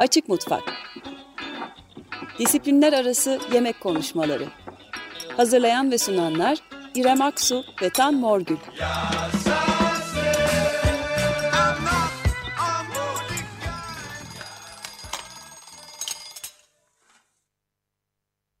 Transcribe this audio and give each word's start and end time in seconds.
Açık 0.00 0.28
Mutfak 0.28 0.62
Disiplinler 2.38 2.92
Arası 2.92 3.40
Yemek 3.52 3.80
Konuşmaları 3.80 4.48
Hazırlayan 5.36 5.90
ve 5.90 5.98
sunanlar 5.98 6.58
İrem 6.94 7.22
Aksu 7.22 7.64
ve 7.82 7.90
Tan 7.90 8.14
Morgül 8.14 8.56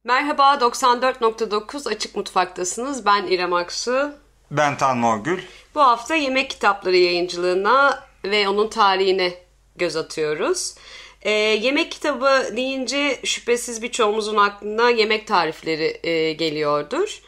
Merhaba 0.04 0.54
94.9 0.54 1.88
Açık 1.88 2.16
Mutfak'tasınız. 2.16 3.06
Ben 3.06 3.26
İrem 3.26 3.52
Aksu. 3.52 4.12
Ben 4.50 4.76
Tan 4.76 4.98
Morgül. 4.98 5.42
Bu 5.74 5.80
hafta 5.80 6.14
yemek 6.14 6.50
kitapları 6.50 6.96
yayıncılığına 6.96 8.04
ve 8.24 8.48
onun 8.48 8.68
tarihine 8.68 9.34
göz 9.76 9.96
atıyoruz. 9.96 10.74
Ee, 11.22 11.30
yemek 11.30 11.92
kitabı 11.92 12.56
deyince 12.56 13.20
şüphesiz 13.24 13.82
birçoğumuzun 13.82 14.36
aklına 14.36 14.90
yemek 14.90 15.26
tarifleri 15.26 16.00
e, 16.02 16.32
geliyordur. 16.32 17.22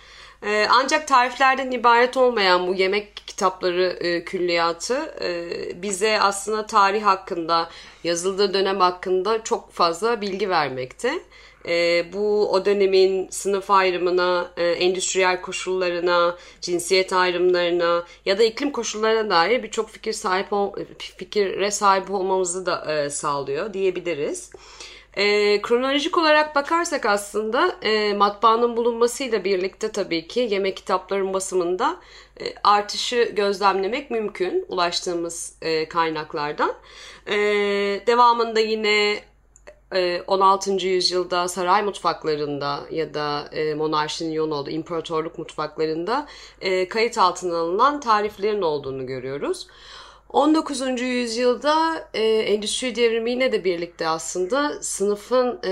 E, 0.46 0.66
ancak 0.70 1.08
tariflerden 1.08 1.70
ibaret 1.70 2.16
olmayan 2.16 2.66
bu 2.66 2.74
yemek 2.74 3.16
kitapları 3.16 3.84
e, 4.00 4.24
külliyatı 4.24 5.14
e, 5.20 5.82
bize 5.82 6.20
aslında 6.20 6.66
tarih 6.66 7.02
hakkında, 7.02 7.70
yazıldığı 8.04 8.54
dönem 8.54 8.80
hakkında 8.80 9.44
çok 9.44 9.72
fazla 9.72 10.20
bilgi 10.20 10.50
vermekte. 10.50 11.20
E, 11.68 12.04
bu 12.12 12.52
o 12.52 12.64
dönemin 12.64 13.28
sınıf 13.30 13.70
ayrımına, 13.70 14.50
e, 14.56 14.64
endüstriyel 14.64 15.40
koşullarına, 15.40 16.36
cinsiyet 16.60 17.12
ayrımlarına 17.12 18.04
ya 18.24 18.38
da 18.38 18.42
iklim 18.42 18.70
koşullarına 18.70 19.30
dair 19.30 19.62
birçok 19.62 19.90
fikir 19.90 20.12
sahip 20.12 20.52
ol, 20.52 20.72
fikire 20.98 21.70
sahip 21.70 22.10
olmamızı 22.10 22.66
da 22.66 22.94
e, 22.94 23.10
sağlıyor 23.10 23.72
diyebiliriz. 23.74 24.50
E, 25.14 25.62
kronolojik 25.62 26.18
olarak 26.18 26.54
bakarsak 26.54 27.06
aslında 27.06 27.76
e, 27.82 28.14
matbaanın 28.14 28.76
bulunmasıyla 28.76 29.44
birlikte 29.44 29.92
tabii 29.92 30.28
ki 30.28 30.40
yemek 30.40 30.76
kitapların 30.76 31.34
basımında 31.34 31.96
e, 32.40 32.54
artışı 32.64 33.32
gözlemlemek 33.36 34.10
mümkün 34.10 34.64
ulaştığımız 34.68 35.56
e, 35.62 35.88
kaynaklardan. 35.88 36.74
E, 37.26 37.36
devamında 38.06 38.60
yine 38.60 39.20
16. 40.26 40.72
Ee, 40.72 40.88
yüzyılda 40.88 41.48
saray 41.48 41.82
mutfaklarında 41.82 42.80
ya 42.90 43.14
da 43.14 43.48
e, 43.52 43.74
monarşinin 43.74 44.32
yoğun 44.32 44.50
olduğu 44.50 44.70
imparatorluk 44.70 45.38
mutfaklarında 45.38 46.26
e, 46.60 46.88
kayıt 46.88 47.18
altına 47.18 47.56
alınan 47.56 48.00
tariflerin 48.00 48.62
olduğunu 48.62 49.06
görüyoruz. 49.06 49.66
19. 50.32 51.00
yüzyılda 51.00 52.08
e, 52.14 52.22
endüstri 52.22 52.96
devrimiyle 52.96 53.52
de 53.52 53.64
birlikte 53.64 54.08
aslında 54.08 54.82
sınıfın 54.82 55.60
e, 55.64 55.70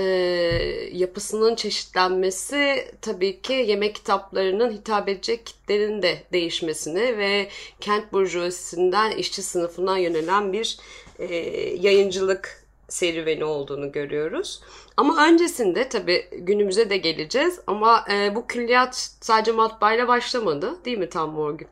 yapısının 0.93 1.55
çeşitlenmesi 1.55 2.87
tabii 3.01 3.41
ki 3.41 3.53
yemek 3.53 3.95
kitaplarının 3.95 4.71
hitap 4.71 5.09
edecek 5.09 5.45
kitlerin 5.45 6.01
de 6.01 6.23
değişmesini 6.33 7.17
ve 7.17 7.49
kent 7.79 8.13
burjuvasinden 8.13 9.11
işçi 9.11 9.41
sınıfına 9.41 9.97
yönelen 9.97 10.53
bir 10.53 10.77
e, 11.19 11.35
yayıncılık 11.79 12.60
serüveni 12.91 13.43
olduğunu 13.43 13.91
görüyoruz. 13.91 14.61
Ama 14.97 15.25
öncesinde 15.27 15.89
tabii 15.89 16.27
günümüze 16.31 16.89
de 16.89 16.97
geleceğiz 16.97 17.59
ama 17.67 18.05
e, 18.11 18.35
bu 18.35 18.47
külliyat 18.47 19.11
sadece 19.21 19.51
matbaayla 19.51 20.07
başlamadı 20.07 20.85
değil 20.85 20.97
mi 20.97 21.09
Tam 21.09 21.31
Morgan? 21.31 21.67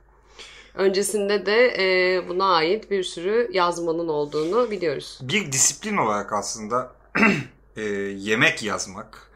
Öncesinde 0.76 1.46
de 1.46 1.76
e, 1.80 2.30
buna 2.30 2.54
ait 2.54 2.92
bir 2.92 3.04
sürü 3.04 3.50
yazmanın 3.54 4.08
olduğunu 4.08 4.72
biliyoruz. 4.72 5.20
Bir 5.22 5.52
disiplin 5.52 5.98
olarak 5.98 6.34
aslında 6.34 6.96
e, 7.78 7.84
yemek 8.18 8.64
yazmak, 8.64 9.32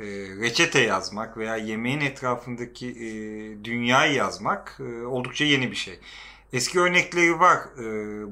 e, 0.00 0.04
reçete 0.40 0.80
yazmak 0.80 1.36
veya 1.36 1.56
yemeğin 1.56 2.00
etrafındaki 2.00 2.88
e, 2.88 3.08
dünyayı 3.64 4.14
yazmak 4.14 4.80
e, 4.80 5.06
oldukça 5.06 5.44
yeni 5.44 5.70
bir 5.70 5.76
şey. 5.76 5.98
Eski 6.52 6.80
örnekleri 6.80 7.40
var 7.40 7.58
e, 7.78 7.86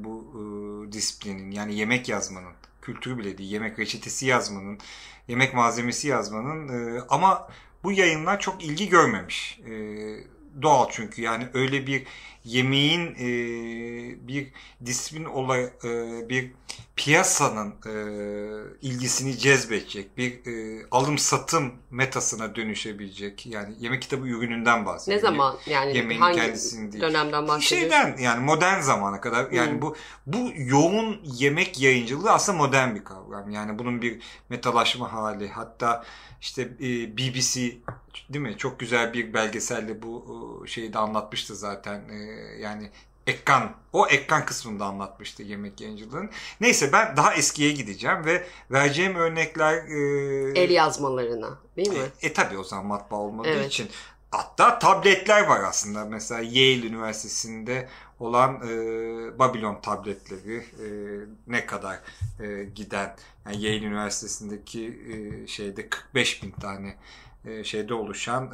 bu 0.04 0.24
e, 0.34 0.92
disiplinin 0.92 1.50
yani 1.50 1.78
yemek 1.78 2.08
yazmanın 2.08 2.52
kültürü 2.86 3.18
bile 3.18 3.38
değil. 3.38 3.50
Yemek 3.50 3.78
reçetesi 3.78 4.26
yazmanın, 4.26 4.78
yemek 5.28 5.54
malzemesi 5.54 6.08
yazmanın 6.08 6.68
e, 6.68 7.00
ama 7.08 7.48
bu 7.84 7.92
yayınlar 7.92 8.40
çok 8.40 8.64
ilgi 8.64 8.88
görmemiş. 8.88 9.60
E, 9.66 9.72
doğal 10.62 10.88
çünkü 10.90 11.22
yani 11.22 11.48
öyle 11.54 11.86
bir 11.86 12.06
yemeğin 12.46 13.14
e, 13.14 13.28
bir 14.28 14.52
disiplin 14.84 15.24
olay 15.24 15.64
e, 15.84 16.28
bir 16.28 16.52
piyasanın 16.96 17.74
e, 17.86 17.92
ilgisini 18.82 19.38
cezbedecek 19.38 20.18
bir 20.18 20.46
e, 20.46 20.86
alım 20.90 21.18
satım 21.18 21.72
metasına 21.90 22.54
dönüşebilecek 22.54 23.46
yani 23.46 23.74
yemek 23.78 24.02
kitabı 24.02 24.28
ürününden 24.28 24.86
bahsediyor. 24.86 25.16
Ne 25.16 25.20
zaman 25.20 25.56
yani 25.66 25.96
Yemeğin 25.96 26.20
hangi 26.20 26.36
kendisini 26.36 26.92
değil. 26.92 27.02
dönemden 27.02 27.48
bahsediyorsun? 27.48 27.76
Şeyden 27.76 28.16
yani 28.18 28.44
modern 28.44 28.80
zamana 28.80 29.20
kadar 29.20 29.50
yani 29.50 29.72
hmm. 29.72 29.82
bu 29.82 29.96
bu 30.26 30.52
yoğun 30.56 31.20
yemek 31.24 31.80
yayıncılığı 31.80 32.32
aslında 32.32 32.58
modern 32.58 32.94
bir 32.94 33.04
kavram. 33.04 33.50
Yani 33.50 33.78
bunun 33.78 34.02
bir 34.02 34.22
metalaşma 34.48 35.12
hali 35.12 35.48
hatta 35.48 36.04
işte 36.40 36.62
e, 36.62 37.16
BBC 37.16 37.60
değil 38.30 38.44
mi? 38.44 38.54
Çok 38.58 38.80
güzel 38.80 39.12
bir 39.12 39.34
belgeselde 39.34 40.02
bu 40.02 40.64
şeyi 40.66 40.92
de 40.92 40.98
anlatmıştı 40.98 41.56
zaten. 41.56 42.08
E, 42.08 42.35
yani 42.60 42.90
ekran, 43.26 43.72
o 43.92 44.06
ekran 44.06 44.46
kısmında 44.46 44.84
anlatmıştı 44.84 45.42
yemek 45.42 45.80
yayıncılığın. 45.80 46.30
Neyse 46.60 46.92
ben 46.92 47.16
daha 47.16 47.34
eskiye 47.34 47.72
gideceğim 47.72 48.24
ve 48.24 48.46
vereceğim 48.70 49.14
örnekler... 49.14 49.74
E, 49.74 50.60
El 50.60 50.70
yazmalarına 50.70 51.58
değil 51.76 51.88
mi? 51.88 51.98
E, 52.22 52.26
e 52.26 52.32
tabi 52.32 52.58
o 52.58 52.64
zaman 52.64 52.86
matbaa 52.86 53.16
olmadığı 53.16 53.48
evet. 53.48 53.66
için. 53.66 53.88
Hatta 54.30 54.78
tabletler 54.78 55.46
var 55.46 55.60
aslında. 55.60 56.04
Mesela 56.04 56.40
Yale 56.40 56.86
Üniversitesi'nde 56.86 57.88
olan 58.20 58.54
e, 58.54 59.38
Babylon 59.38 59.80
tabletleri 59.80 60.56
e, 60.56 60.86
ne 61.46 61.66
kadar 61.66 62.00
e, 62.40 62.64
giden 62.64 63.16
yani 63.46 63.62
Yale 63.62 63.86
Üniversitesi'ndeki 63.86 65.00
e, 65.12 65.46
şeyde 65.46 65.88
45 65.88 66.42
bin 66.42 66.50
tane 66.50 66.96
şeyde 67.64 67.94
oluşan 67.94 68.50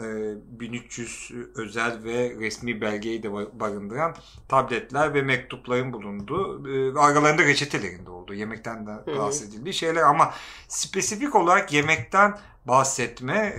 1300 0.61 1.31
e, 1.31 1.61
özel 1.61 2.05
ve 2.05 2.35
resmi 2.41 2.81
belgeyi 2.81 3.23
de 3.23 3.33
barındıran 3.33 4.17
tabletler 4.49 5.15
ve 5.15 5.23
mektupların 5.23 5.93
bulunduğu 5.93 6.69
e, 6.69 6.99
aralarında 6.99 7.43
reçetelerinde 7.43 8.11
olduğu 8.11 8.35
yemekten 8.35 8.87
de 8.87 9.19
bahsedildiği 9.19 9.75
şeyler. 9.75 10.03
Ama 10.03 10.35
spesifik 10.69 11.35
olarak 11.35 11.73
yemekten 11.73 12.39
bahsetme 12.65 13.57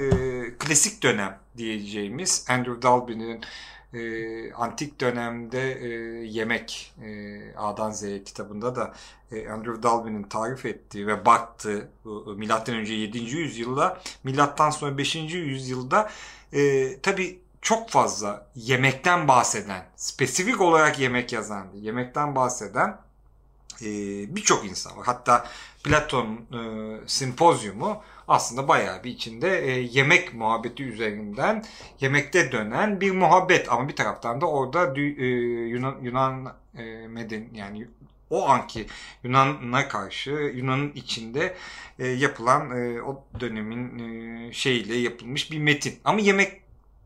klasik 0.60 1.04
dönem 1.04 1.40
diyeceğimiz 1.58 2.46
Andrew 2.50 2.82
Dalby'nin 2.82 3.42
e, 3.94 4.54
antik 4.54 5.02
dönemde 5.02 5.74
e, 5.74 5.88
yemek 6.26 6.94
e, 7.04 7.40
A'dan 7.58 7.92
Z'ye 7.92 8.24
kitabında 8.24 8.76
da 8.76 8.94
e, 9.31 9.50
Andrew 9.50 9.84
Dalby'nin 9.84 10.24
tarif 10.24 10.66
ettiği 10.66 11.08
ve 11.08 11.26
baktığı 11.26 11.90
milattan 12.38 12.76
önce 12.76 12.94
7. 12.94 13.20
yüzyılda 13.20 14.02
milattan 14.24 14.70
sonra 14.70 14.98
5. 14.98 15.16
yüzyılda 15.16 16.09
e, 16.53 17.00
tabi 17.02 17.40
çok 17.62 17.90
fazla 17.90 18.48
yemekten 18.56 19.28
bahseden, 19.28 19.86
spesifik 19.96 20.62
olarak 20.62 21.00
yemek 21.00 21.34
yazan, 21.34 21.68
yemekten 21.76 22.36
bahseden 22.36 22.98
e, 23.82 23.86
birçok 24.36 24.66
insan 24.66 24.98
var. 24.98 25.06
Hatta 25.06 25.46
Platon 25.84 26.28
e, 26.28 26.59
sempozyumu 27.08 28.03
aslında 28.28 28.67
bayağı 28.67 29.03
bir 29.03 29.09
içinde 29.11 29.59
e, 29.59 29.72
yemek 29.79 30.34
muhabbeti 30.34 30.84
üzerinden 30.84 31.63
yemekte 32.00 32.51
dönen 32.51 33.01
bir 33.01 33.11
muhabbet 33.11 33.72
ama 33.72 33.89
bir 33.89 33.95
taraftan 33.95 34.41
da 34.41 34.45
orada 34.45 34.94
e, 35.01 35.01
Yunan, 35.01 35.95
Yunan 36.01 36.53
e, 36.78 36.84
meden 37.07 37.47
yani 37.53 37.88
o 38.29 38.50
anki 38.50 38.88
Yunan'a 39.23 39.88
karşı 39.88 40.31
Yunan'ın 40.31 40.91
içinde 40.96 41.55
e, 41.99 42.08
yapılan 42.08 42.72
e, 42.72 43.02
o 43.02 43.23
dönemin 43.40 43.99
e, 43.99 44.53
şeyiyle 44.53 44.96
yapılmış 44.96 45.52
bir 45.52 45.59
metin. 45.59 45.99
Ama 46.03 46.19
yemek 46.19 46.61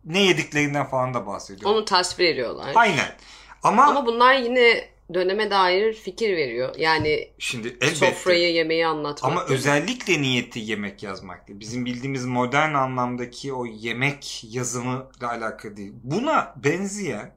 ne 0.06 0.24
yediklerinden 0.24 0.86
falan 0.86 1.14
da 1.14 1.28
bahsediyor. 1.28 1.72
Onu 1.72 1.86
tasvir 1.86 2.26
ediyorlar. 2.28 2.72
Aynen. 2.76 3.16
Ama, 3.64 3.84
Ama 3.84 4.06
bunlar 4.06 4.36
yine 4.36 4.90
döneme 5.14 5.52
dair 5.52 5.94
fikir 5.94 6.38
veriyor. 6.38 6.76
Yani 6.78 7.32
şimdi 7.40 7.68
elbette, 7.68 7.96
sofrayı 7.96 8.54
yemeği 8.54 8.88
anlatmak. 8.88 9.32
Ama 9.32 9.44
gibi. 9.44 9.54
özellikle 9.54 10.22
niyeti 10.22 10.60
yemek 10.60 11.04
yazmak 11.04 11.48
Bizim 11.60 11.86
bildiğimiz 11.86 12.26
modern 12.26 12.74
anlamdaki 12.74 13.54
o 13.54 13.66
yemek 13.66 14.44
yazımı 14.50 15.10
ile 15.18 15.28
alakalı 15.28 15.78
değil. 15.78 15.94
Buna 16.04 16.54
benzeyen, 16.64 17.36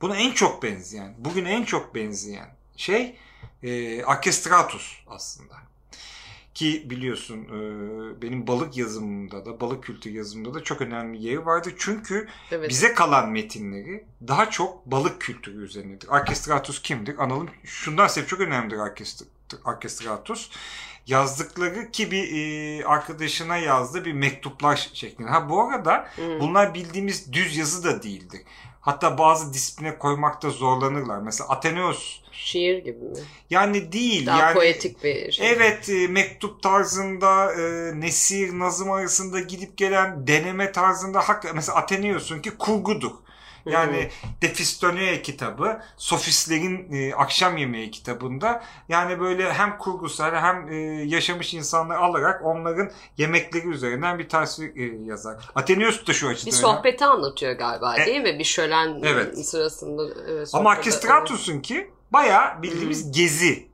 buna 0.00 0.16
en 0.16 0.32
çok 0.32 0.62
benzeyen, 0.62 1.14
bugün 1.18 1.44
en 1.44 1.64
çok 1.64 1.94
benzeyen 1.94 2.56
şey 2.76 3.16
e, 3.62 4.02
Akestratus 4.04 4.96
aslında. 5.06 5.71
Ki 6.54 6.86
biliyorsun 6.90 7.38
e, 7.44 8.22
benim 8.22 8.46
balık 8.46 8.76
yazımında 8.76 9.46
da 9.46 9.60
balık 9.60 9.84
kültür 9.84 10.10
yazımında 10.10 10.54
da 10.54 10.62
çok 10.62 10.80
önemli 10.80 11.22
yeri 11.22 11.46
vardı. 11.46 11.70
Çünkü 11.78 12.28
evet. 12.50 12.70
bize 12.70 12.94
kalan 12.94 13.30
metinleri 13.30 14.04
daha 14.28 14.50
çok 14.50 14.86
balık 14.86 15.20
kültürü 15.20 15.64
üzerinedir. 15.64 16.16
Arkestratus 16.16 16.82
kimdir? 16.82 17.18
Analım 17.18 17.50
şundan 17.64 18.06
sebep 18.06 18.28
çok 18.28 18.40
önemlidir 18.40 18.78
Arkestratus. 19.64 20.50
yazdıkları 21.06 21.90
ki 21.90 22.10
bir 22.10 22.32
e, 22.32 22.84
arkadaşına 22.84 23.56
yazdı 23.56 24.04
bir 24.04 24.12
mektuplar 24.12 24.90
şeklinde. 24.92 25.30
Ha 25.30 25.50
bu 25.50 25.62
arada 25.62 26.08
hmm. 26.14 26.40
bunlar 26.40 26.74
bildiğimiz 26.74 27.32
düz 27.32 27.56
yazı 27.56 27.84
da 27.84 28.02
değildi. 28.02 28.44
Hatta 28.82 29.18
bazı 29.18 29.54
disipline 29.54 29.98
koymakta 29.98 30.50
zorlanırlar. 30.50 31.18
Mesela 31.18 31.48
Ateneos 31.48 32.20
Şiir 32.32 32.78
gibi 32.78 33.04
mi? 33.04 33.16
Yani 33.50 33.92
değil. 33.92 34.26
Daha 34.26 34.40
yani, 34.40 34.54
poetik 34.54 35.04
bir 35.04 35.32
şey. 35.32 35.50
Evet 35.50 35.88
e, 35.88 36.08
mektup 36.08 36.62
tarzında 36.62 37.52
e, 37.52 37.60
nesir, 38.00 38.58
nazım 38.58 38.90
arasında 38.90 39.40
gidip 39.40 39.76
gelen 39.76 40.26
deneme 40.26 40.72
tarzında 40.72 41.20
hak, 41.20 41.54
mesela 41.54 41.78
Ateneos'un 41.78 42.40
ki 42.40 42.50
kurgudur. 42.50 43.12
Yani 43.66 44.10
Defistone 44.42 45.22
kitabı, 45.22 45.80
Sofistlerin 45.96 46.92
e, 46.92 47.14
Akşam 47.14 47.56
Yemeği 47.56 47.90
kitabında 47.90 48.64
yani 48.88 49.20
böyle 49.20 49.52
hem 49.52 49.78
kurgusal 49.78 50.34
hem 50.34 50.68
e, 50.72 50.76
yaşamış 51.02 51.54
insanları 51.54 51.98
alarak 51.98 52.44
onların 52.44 52.90
yemekleri 53.18 53.68
üzerinden 53.68 54.18
bir 54.18 54.28
tasvir 54.28 54.76
e, 54.76 55.04
yazar. 55.04 55.50
Ateneus 55.54 56.06
da 56.06 56.12
şu 56.12 56.28
açıdan. 56.28 56.46
Bir 56.46 56.56
sohbeti 56.56 57.04
anlatıyor 57.04 57.52
galiba 57.52 57.96
e, 57.96 58.06
değil 58.06 58.20
mi? 58.20 58.38
Bir 58.38 58.44
şölen 58.44 59.00
evet. 59.02 59.46
sırasında. 59.46 60.02
Evet, 60.28 60.50
Ama 60.52 60.70
Arkistratus'un 60.70 61.52
evet. 61.52 61.62
ki 61.62 61.90
bayağı 62.10 62.62
bildiğimiz 62.62 63.04
Hı-hı. 63.04 63.12
gezi 63.12 63.72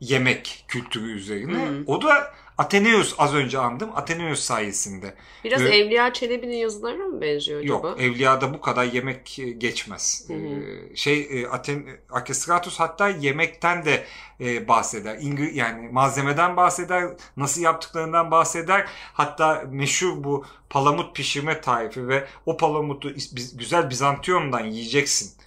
yemek 0.00 0.64
kültürü 0.68 1.12
üzerine. 1.12 1.66
Hı-hı. 1.66 1.82
O 1.86 2.02
da 2.02 2.34
Ateneus 2.58 3.14
az 3.18 3.34
önce 3.34 3.58
andım. 3.58 3.90
Ateneus 3.94 4.40
sayesinde. 4.40 5.14
Biraz 5.44 5.62
ee, 5.62 5.68
Evliya 5.68 6.12
Çelebi'nin 6.12 6.56
yazılarına 6.56 7.04
mı 7.04 7.20
benziyor 7.20 7.60
acaba? 7.60 7.88
Yok. 7.88 8.00
Evliya'da 8.00 8.54
bu 8.54 8.60
kadar 8.60 8.84
yemek 8.84 9.38
e, 9.38 9.50
geçmez. 9.50 10.24
Hı 10.26 10.32
hı. 10.32 10.36
Ee, 10.36 10.96
şey 10.96 11.28
e, 11.30 11.48
Aten 11.48 11.86
Arkestratus 12.10 12.80
hatta 12.80 13.08
yemekten 13.08 13.84
de 13.84 14.04
e, 14.40 14.68
bahseder. 14.68 15.18
İngri, 15.20 15.56
yani 15.56 15.88
malzemeden 15.88 16.56
bahseder. 16.56 17.04
Nasıl 17.36 17.60
yaptıklarından 17.60 18.30
bahseder. 18.30 18.88
Hatta 19.12 19.64
meşhur 19.70 20.24
bu 20.24 20.44
palamut 20.70 21.16
pişirme 21.16 21.60
tarifi 21.60 22.08
ve 22.08 22.24
o 22.46 22.56
palamutu 22.56 23.14
güzel 23.54 23.90
Bizantiyon'dan 23.90 24.64
yiyeceksin 24.64 25.38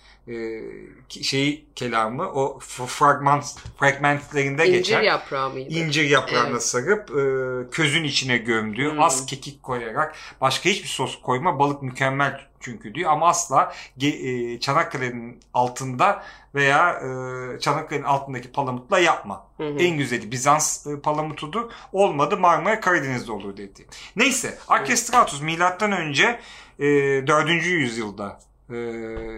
şeyi 1.10 1.66
kelamı 1.76 2.32
o 2.32 2.60
fragment 2.60 3.46
fragmentlerinde 3.80 4.68
İncir 4.68 4.78
geçer. 4.78 5.02
Yaprağı 5.02 5.50
mıydı? 5.50 5.74
İncir 5.74 6.10
yaprağına 6.10 6.50
evet. 6.50 6.64
sarıp 6.64 7.10
e, 7.10 7.70
közün 7.70 8.04
içine 8.04 8.38
gömdüğü 8.38 8.92
hmm. 8.92 9.02
az 9.02 9.26
kekik 9.26 9.64
koyarak 9.64 10.16
başka 10.42 10.70
hiçbir 10.70 10.88
sos 10.88 11.22
koyma 11.22 11.60
balık 11.60 11.82
mükemmel 11.82 12.52
çünkü 12.62 12.96
diyor 12.96 13.12
ama 13.12 13.28
asla 13.28 13.74
e, 14.02 14.60
Çanakkale'nin 14.60 15.40
altında 15.54 16.24
veya 16.56 16.92
e, 16.92 17.60
Çanakkale'nin 17.60 18.06
altındaki 18.06 18.52
palamutla 18.52 19.00
yapma. 19.00 19.48
Hı 19.58 19.64
hı. 19.64 19.78
En 19.80 19.98
güzeli 19.98 20.32
Bizans 20.32 20.88
e, 20.88 21.00
palamutudur. 21.00 21.72
Olmadı 21.94 22.38
Marmara 22.38 22.80
Karadeniz'de 22.80 23.32
olur 23.32 23.58
dedi. 23.58 23.86
Neyse 24.16 24.58
Arkestratus 24.68 25.42
milattan 25.42 25.92
önce 25.92 26.40
e, 26.80 26.88
4. 27.28 27.50
yüzyılda 27.50 28.40
e, 28.72 28.78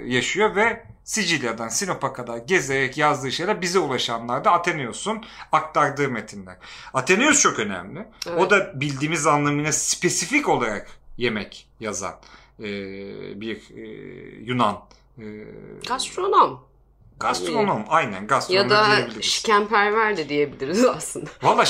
yaşıyor 0.06 0.56
ve 0.56 0.84
Sicilya'dan 1.04 1.68
Sinop'a 1.68 2.14
kadar 2.14 2.38
gezerek 2.38 2.98
yazdığı 2.98 3.32
şeyler 3.32 3.62
bize 3.62 3.80
ulaşanlar 3.80 4.46
da 4.46 4.52
Ateneos'un 4.52 5.26
aktardığı 5.52 6.10
metinler. 6.10 6.58
Ateneos 6.94 7.42
çok 7.42 7.60
önemli. 7.60 8.08
Evet. 8.28 8.42
O 8.42 8.50
da 8.50 8.82
bildiğimiz 8.82 9.28
anlamıyla 9.28 9.72
spesifik 9.72 10.50
olarak 10.50 10.88
yemek 11.18 11.68
yazan 11.80 12.16
e, 12.60 12.66
bir 13.42 13.78
e, 13.78 13.82
Yunan. 14.44 14.80
E, 15.18 15.24
Gastronom. 15.88 16.73
Gastronom 17.24 17.86
aynen 17.90 18.28
gastronom 18.28 18.64
Ya 18.64 18.70
da 18.70 19.08
şikenperver 19.22 20.18
de 20.18 20.30
diyebiliriz 20.30 20.86
aslında. 20.96 21.30
Valla 21.44 21.64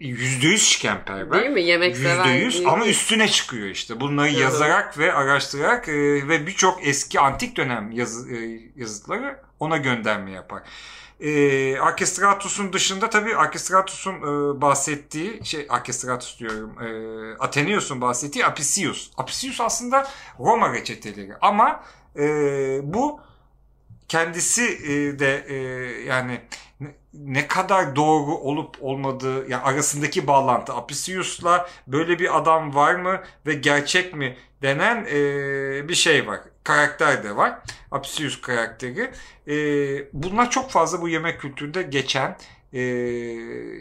yüzde 0.00 0.46
yüz 0.46 0.62
şikenperver. 0.62 1.40
Değil 1.40 1.50
mi? 1.50 1.62
Yemek 1.62 1.96
Yüzde 1.96 2.28
yüz 2.28 2.66
ama 2.66 2.86
üstüne 2.86 3.28
çıkıyor 3.28 3.68
işte. 3.68 4.00
Bunları 4.00 4.28
evet. 4.28 4.40
yazarak 4.40 4.98
ve 4.98 5.12
araştırarak 5.12 5.88
e, 5.88 6.28
ve 6.28 6.46
birçok 6.46 6.86
eski 6.86 7.20
antik 7.20 7.56
dönem 7.56 7.92
yazı, 7.92 8.34
e, 8.34 8.60
yazıtları 8.76 9.40
ona 9.60 9.76
gönderme 9.76 10.30
yapar. 10.30 10.62
E, 11.20 11.78
Arkestratus'un 11.78 12.72
dışında 12.72 13.10
tabii 13.10 13.36
Arkestratus'un 13.36 14.14
e, 14.14 14.60
bahsettiği 14.60 15.40
şey 15.44 15.66
Arkestratus 15.68 16.38
diyorum 16.38 16.82
e, 16.82 16.88
Ateneus'un 17.38 18.00
bahsettiği 18.00 18.46
Apicius. 18.46 19.10
Apicius 19.16 19.60
aslında 19.60 20.08
Roma 20.38 20.72
reçeteleri 20.72 21.32
ama 21.40 21.84
e, 22.16 22.22
bu 22.82 23.20
kendisi 24.08 24.62
e, 24.62 25.18
de 25.18 25.44
e, 25.48 25.56
yani 26.02 26.40
ne 27.14 27.48
kadar 27.48 27.96
doğru 27.96 28.34
olup 28.34 28.76
olmadığı 28.80 29.50
yani 29.50 29.62
arasındaki 29.62 30.26
bağlantı 30.26 30.74
Apicius'la 30.74 31.70
böyle 31.86 32.18
bir 32.18 32.38
adam 32.38 32.74
var 32.74 32.94
mı 32.94 33.22
ve 33.46 33.54
gerçek 33.54 34.14
mi 34.14 34.36
denen 34.62 35.06
e, 35.10 35.88
bir 35.88 35.94
şey 35.94 36.26
var. 36.26 36.40
Karakter 36.64 37.24
de 37.24 37.36
var. 37.36 37.58
Apicius 37.90 38.40
karakteri. 38.40 39.10
Bunlar 40.12 40.50
çok 40.50 40.70
fazla 40.70 41.00
bu 41.00 41.08
yemek 41.08 41.40
kültüründe 41.40 41.82
geçen 41.82 42.36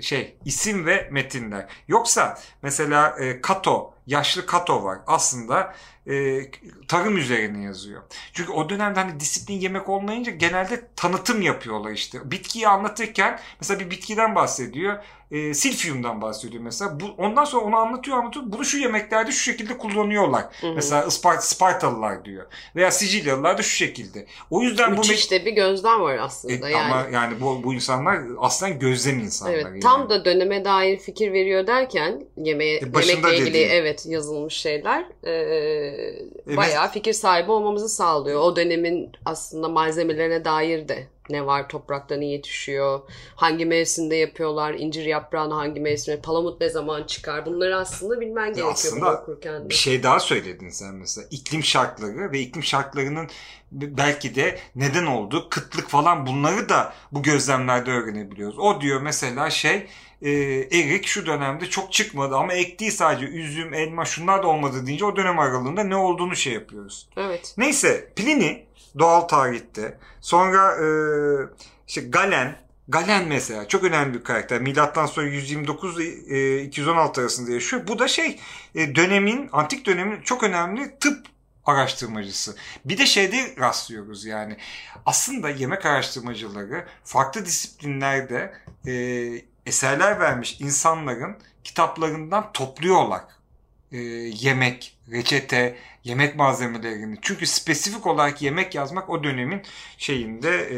şey 0.01 0.37
isim 0.45 0.85
ve 0.85 1.09
metinler. 1.11 1.65
Yoksa 1.87 2.39
mesela 2.61 3.17
Kato, 3.41 3.93
yaşlı 4.07 4.45
Kato 4.45 4.83
var. 4.83 4.99
Aslında 5.07 5.73
e, 6.09 6.41
tarım 6.87 7.17
üzerine 7.17 7.63
yazıyor. 7.63 8.01
Çünkü 8.33 8.51
o 8.51 8.69
dönemde 8.69 8.99
hani 8.99 9.19
disiplin 9.19 9.59
yemek 9.59 9.89
olmayınca 9.89 10.31
genelde 10.31 10.81
tanıtım 10.95 11.41
yapıyorlar 11.41 11.91
işte. 11.91 12.31
Bitkiyi 12.31 12.67
anlatırken 12.67 13.39
mesela 13.61 13.79
bir 13.79 13.89
bitkiden 13.91 14.35
bahsediyor. 14.35 15.03
E, 15.31 15.53
silfium'dan 15.53 16.21
bahsediyor 16.21 16.63
mesela. 16.63 16.99
Bu, 16.99 17.05
ondan 17.17 17.45
sonra 17.45 17.65
onu 17.65 17.75
anlatıyor 17.75 18.17
anlatıyor. 18.17 18.45
Bunu 18.47 18.65
şu 18.65 18.77
yemeklerde 18.77 19.31
şu 19.31 19.39
şekilde 19.39 19.77
kullanıyorlar. 19.77 20.45
Hı 20.61 20.67
hı. 20.67 20.73
Mesela 20.73 21.11
Spart 21.11 21.43
Spartalılar 21.43 22.25
diyor. 22.25 22.45
Veya 22.75 22.91
Sicilyalılar 22.91 23.57
da 23.57 23.61
şu 23.61 23.75
şekilde. 23.75 24.25
O 24.49 24.61
yüzden 24.61 24.91
Müthiş 24.91 25.09
bu... 25.09 25.13
işte 25.13 25.45
bir 25.45 25.51
gözlem 25.51 26.01
var 26.01 26.17
aslında 26.17 26.69
e, 26.69 26.71
yani. 26.71 26.93
Ama 26.93 27.07
yani 27.13 27.41
bu, 27.41 27.63
bu 27.63 27.73
insanlar 27.73 28.19
aslında 28.39 28.71
gözlem 28.71 29.19
insanlar. 29.19 29.53
Evet, 29.53 29.65
yani. 29.65 29.79
Tam 29.79 30.09
da 30.09 30.25
döneme 30.25 30.65
dair 30.65 30.99
fikir 30.99 31.33
veriyor 31.33 31.67
derken 31.67 32.23
yemeğe, 32.37 32.77
e, 32.77 32.85
yemekle 32.85 33.35
ilgili 33.35 33.45
dediğim. 33.45 33.71
evet 33.71 34.05
yazılmış 34.05 34.53
şeyler 34.53 35.05
e, 35.23 35.31
e, 35.97 36.57
bayağı 36.57 36.91
fikir 36.91 37.13
sahibi 37.13 37.51
olmamızı 37.51 37.89
sağlıyor. 37.89 38.41
O 38.41 38.55
dönemin 38.55 39.11
aslında 39.25 39.69
malzemelerine 39.69 40.45
dair 40.45 40.87
de 40.87 41.07
ne 41.29 41.45
var 41.45 41.69
toprakta 41.69 42.15
ne 42.15 42.25
yetişiyor, 42.25 42.99
hangi 43.35 43.65
mevsimde 43.65 44.15
yapıyorlar, 44.15 44.73
incir 44.73 45.05
yaprağını 45.05 45.53
hangi 45.53 45.79
mevsimde, 45.79 46.21
palamut 46.21 46.61
ne 46.61 46.69
zaman 46.69 47.03
çıkar 47.03 47.45
bunları 47.45 47.77
aslında 47.77 48.21
bilmen 48.21 48.47
gerekiyor 48.47 48.71
aslında 48.71 49.21
okurken. 49.21 49.69
Bir 49.69 49.75
şey 49.75 50.03
daha 50.03 50.19
söyledin 50.19 50.69
sen 50.69 50.95
mesela 50.95 51.27
iklim 51.31 51.63
şartları 51.63 52.31
ve 52.31 52.39
iklim 52.39 52.63
şartlarının 52.63 53.27
belki 53.71 54.35
de 54.35 54.59
neden 54.75 55.05
olduğu 55.05 55.49
kıtlık 55.49 55.89
falan 55.89 56.25
bunları 56.27 56.69
da 56.69 56.93
bu 57.11 57.23
gözlemlerde 57.23 57.91
öğrenebiliyoruz. 57.91 58.59
O 58.59 58.81
diyor 58.81 59.01
mesela 59.01 59.49
şey 59.49 59.87
e, 60.21 60.31
erik 60.71 61.07
şu 61.07 61.25
dönemde 61.25 61.65
çok 61.65 61.93
çıkmadı 61.93 62.35
ama 62.35 62.53
ektiği 62.53 62.91
sadece 62.91 63.25
üzüm, 63.25 63.73
elma 63.73 64.05
şunlar 64.05 64.43
da 64.43 64.47
olmadı 64.47 64.85
deyince 64.87 65.05
o 65.05 65.15
dönem 65.15 65.39
aralığında 65.39 65.83
ne 65.83 65.95
olduğunu 65.95 66.35
şey 66.35 66.53
yapıyoruz. 66.53 67.09
Evet. 67.17 67.53
Neyse 67.57 68.11
Pliny 68.15 68.66
doğal 68.99 69.21
tarihte 69.21 69.97
sonra 70.21 70.75
e, 70.75 70.87
işte 71.87 72.01
Galen 72.01 72.67
Galen 72.89 73.27
mesela 73.27 73.67
çok 73.67 73.83
önemli 73.83 74.13
bir 74.13 74.23
karakter. 74.23 74.61
Milattan 74.61 75.05
sonra 75.05 75.27
129 75.27 75.99
e, 75.99 76.61
216 76.61 77.21
arasında 77.21 77.51
yaşıyor. 77.51 77.87
Bu 77.87 77.99
da 77.99 78.07
şey 78.07 78.39
e, 78.75 78.95
dönemin 78.95 79.49
antik 79.51 79.85
dönemin 79.85 80.21
çok 80.21 80.43
önemli 80.43 80.99
tıp 80.99 81.27
araştırmacısı. 81.65 82.55
Bir 82.85 82.97
de 82.97 83.05
şeyde 83.05 83.55
rastlıyoruz 83.59 84.25
yani. 84.25 84.57
Aslında 85.05 85.49
yemek 85.49 85.85
araştırmacıları 85.85 86.85
farklı 87.03 87.45
disiplinlerde 87.45 88.53
e, 88.87 88.93
eserler 89.65 90.19
vermiş 90.19 90.61
insanların 90.61 91.37
kitaplarından 91.63 92.51
topluyorlar. 92.53 93.21
E, 93.91 93.97
yemek, 94.41 94.97
reçete, 95.11 95.75
yemek 96.03 96.35
malzemelerini. 96.35 97.17
Çünkü 97.21 97.47
spesifik 97.47 98.07
olarak 98.07 98.41
yemek 98.41 98.75
yazmak 98.75 99.09
o 99.09 99.23
dönemin 99.23 99.61
şeyinde 99.97 100.49
e, 100.49 100.77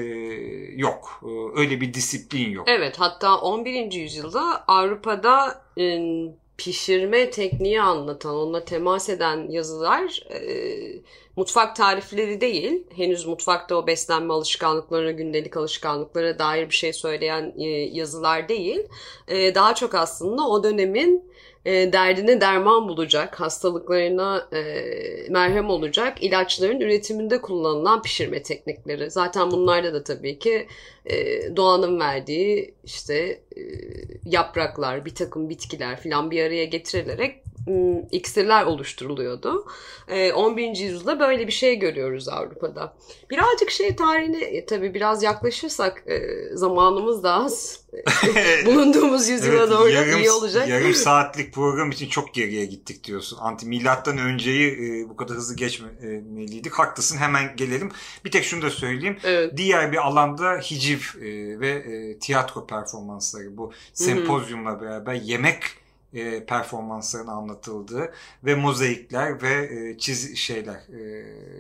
yok. 0.76 1.22
E, 1.24 1.60
öyle 1.60 1.82
bir 1.82 1.94
disiplin 1.94 2.52
yok. 2.52 2.68
Evet 2.70 2.96
hatta 3.00 3.38
11. 3.38 3.92
yüzyılda 3.92 4.64
Avrupa'da 4.68 5.62
e, 5.78 6.00
pişirme 6.58 7.30
tekniği 7.30 7.82
anlatan, 7.82 8.36
onunla 8.36 8.66
temas 8.66 9.10
eden 9.10 9.50
yazılar 9.50 10.24
e, 10.34 10.42
mutfak 11.36 11.76
tarifleri 11.76 12.42
değil, 12.42 12.84
henüz 12.96 13.26
mutfakta 13.26 13.76
o 13.76 13.88
beslenme 13.88 14.34
alışkanlıklarına, 14.34 15.12
gündelik 15.12 15.58
alışkanlıklara 15.58 16.40
dair 16.40 16.70
bir 16.70 16.76
şey 16.76 16.94
söyleyen 16.94 17.54
e, 17.58 17.66
yazılar 17.70 18.50
değil. 18.50 18.80
E, 19.28 19.56
daha 19.56 19.76
çok 19.76 19.96
aslında 19.96 20.48
o 20.48 20.64
dönemin 20.64 21.30
e, 21.70 21.94
derdine 21.94 22.42
derman 22.42 22.88
bulacak, 22.88 23.40
hastalıklarına 23.40 24.48
e, 24.54 24.62
merhem 25.30 25.70
olacak 25.70 26.24
ilaçların 26.24 26.80
üretiminde 26.80 27.42
kullanılan 27.42 28.02
pişirme 28.02 28.44
teknikleri. 28.44 29.12
Zaten 29.12 29.52
bunlarda 29.52 29.94
da 29.94 30.04
tabii 30.04 30.40
ki 30.40 30.68
e, 31.06 31.16
doğanın 31.56 32.00
verdiği 32.00 32.74
işte 32.84 33.16
e, 33.58 33.62
yapraklar, 34.26 35.06
bir 35.06 35.16
takım 35.16 35.50
bitkiler 35.50 36.00
filan 36.00 36.32
bir 36.32 36.44
araya 36.44 36.66
getirilerek 36.66 37.44
iksirler 38.12 38.66
oluşturuluyordu. 38.66 39.66
11. 40.36 40.64
Ee, 40.64 40.84
yüzyılda 40.84 41.20
böyle 41.20 41.48
bir 41.48 41.52
şey 41.52 41.76
görüyoruz 41.76 42.30
Avrupa'da. 42.30 42.94
Birazcık 43.30 43.72
şey 43.72 43.96
tarihine 43.96 44.44
e, 44.44 44.66
tabii 44.66 44.94
biraz 44.94 45.24
yaklaşırsak 45.24 46.04
e, 46.08 46.22
zamanımız 46.54 47.24
da 47.24 47.34
az. 47.34 47.80
Bulunduğumuz 48.66 49.30
yüzyıla 49.30 49.58
evet, 49.58 49.72
doğru 49.72 49.90
yarım, 49.90 50.20
iyi 50.20 50.32
olacak. 50.32 50.68
Yarım 50.68 50.94
saatlik 50.94 51.54
program 51.54 51.92
için 51.92 52.10
çok 52.10 52.34
geriye 52.34 52.66
gittik 52.66 53.04
diyorsun. 53.04 53.38
Anti 53.42 53.66
milattan 53.66 54.18
önceyi 54.18 54.72
e, 54.72 55.10
bu 55.10 55.16
kadar 55.16 55.38
hızlı 55.38 55.56
geçmeliydik. 55.56 56.74
Haklısın 56.74 57.18
hemen 57.18 57.56
gelelim. 57.56 57.92
Bir 58.26 58.32
tek 58.32 58.44
şunu 58.44 58.62
da 58.62 58.70
söyleyeyim. 58.70 59.18
Evet. 59.24 59.58
Diğer 59.58 59.92
bir 59.92 60.08
alanda 60.08 60.58
hiciv 60.58 61.00
ve 61.60 61.84
tiyatro 62.20 62.68
performansları 62.68 63.58
bu 63.58 63.72
sempozyumla 63.94 64.82
beraber 64.82 65.14
yemek 65.14 65.64
e, 66.14 66.46
performansların 66.46 67.28
anlatıldığı 67.28 68.14
ve 68.44 68.56
mozaikler 68.56 69.42
ve 69.42 69.90
e, 69.90 69.98
çiz 69.98 70.38
şeyler, 70.38 70.76
e, 70.76 71.00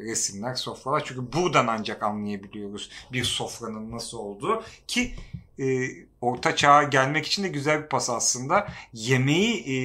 resimler, 0.03 0.56
sofralar. 0.56 1.03
Çünkü 1.06 1.34
buradan 1.34 1.68
ancak 1.68 2.03
anlayabiliyoruz 2.03 2.89
bir 3.13 3.24
sofranın 3.24 3.91
nasıl 3.91 4.18
olduğu 4.18 4.63
ki 4.88 5.15
e, 5.60 5.89
orta 6.22 6.56
çağa 6.56 6.84
gelmek 6.84 7.25
için 7.25 7.44
de 7.44 7.48
güzel 7.48 7.84
bir 7.84 7.88
pas 7.88 8.10
aslında. 8.10 8.68
Yemeği 8.94 9.56
e, 9.56 9.77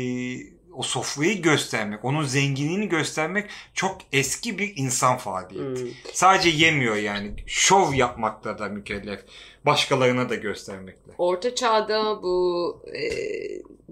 o 0.77 0.83
sofrayı 0.83 1.43
göstermek, 1.43 2.05
onun 2.05 2.23
zenginliğini 2.23 2.89
göstermek 2.89 3.51
çok 3.75 3.99
eski 4.13 4.59
bir 4.59 4.73
insan 4.77 5.17
faaliyeti. 5.17 5.83
Hmm. 5.83 5.91
Sadece 6.13 6.49
yemiyor 6.49 6.97
yani. 6.97 7.31
Şov 7.47 7.95
yapmakta 7.95 8.59
da 8.59 8.69
mükellef. 8.69 9.21
Başkalarına 9.67 10.29
da 10.29 10.35
göstermekle. 10.35 11.13
Orta 11.19 11.55
çağda 11.55 12.23
bu 12.23 12.83
e, 12.95 13.03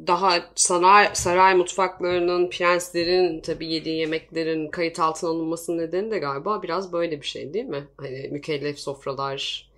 daha 0.07 0.51
saray, 0.55 1.11
saray 1.15 1.55
mutfaklarının, 1.55 2.51
prenslerin 2.51 3.41
tabii 3.41 3.67
yediği 3.67 3.99
yemeklerin 3.99 4.69
kayıt 4.69 5.01
altına 5.01 5.31
alınmasının 5.31 5.79
nedeni 5.79 6.11
de 6.11 6.19
galiba 6.19 6.63
biraz 6.63 6.93
böyle 6.93 7.21
bir 7.21 7.27
şey 7.27 7.55
değil 7.55 7.65
mi? 7.65 7.85
Hani 7.97 8.29
mükellef 8.33 8.79
sofralar, 8.79 9.71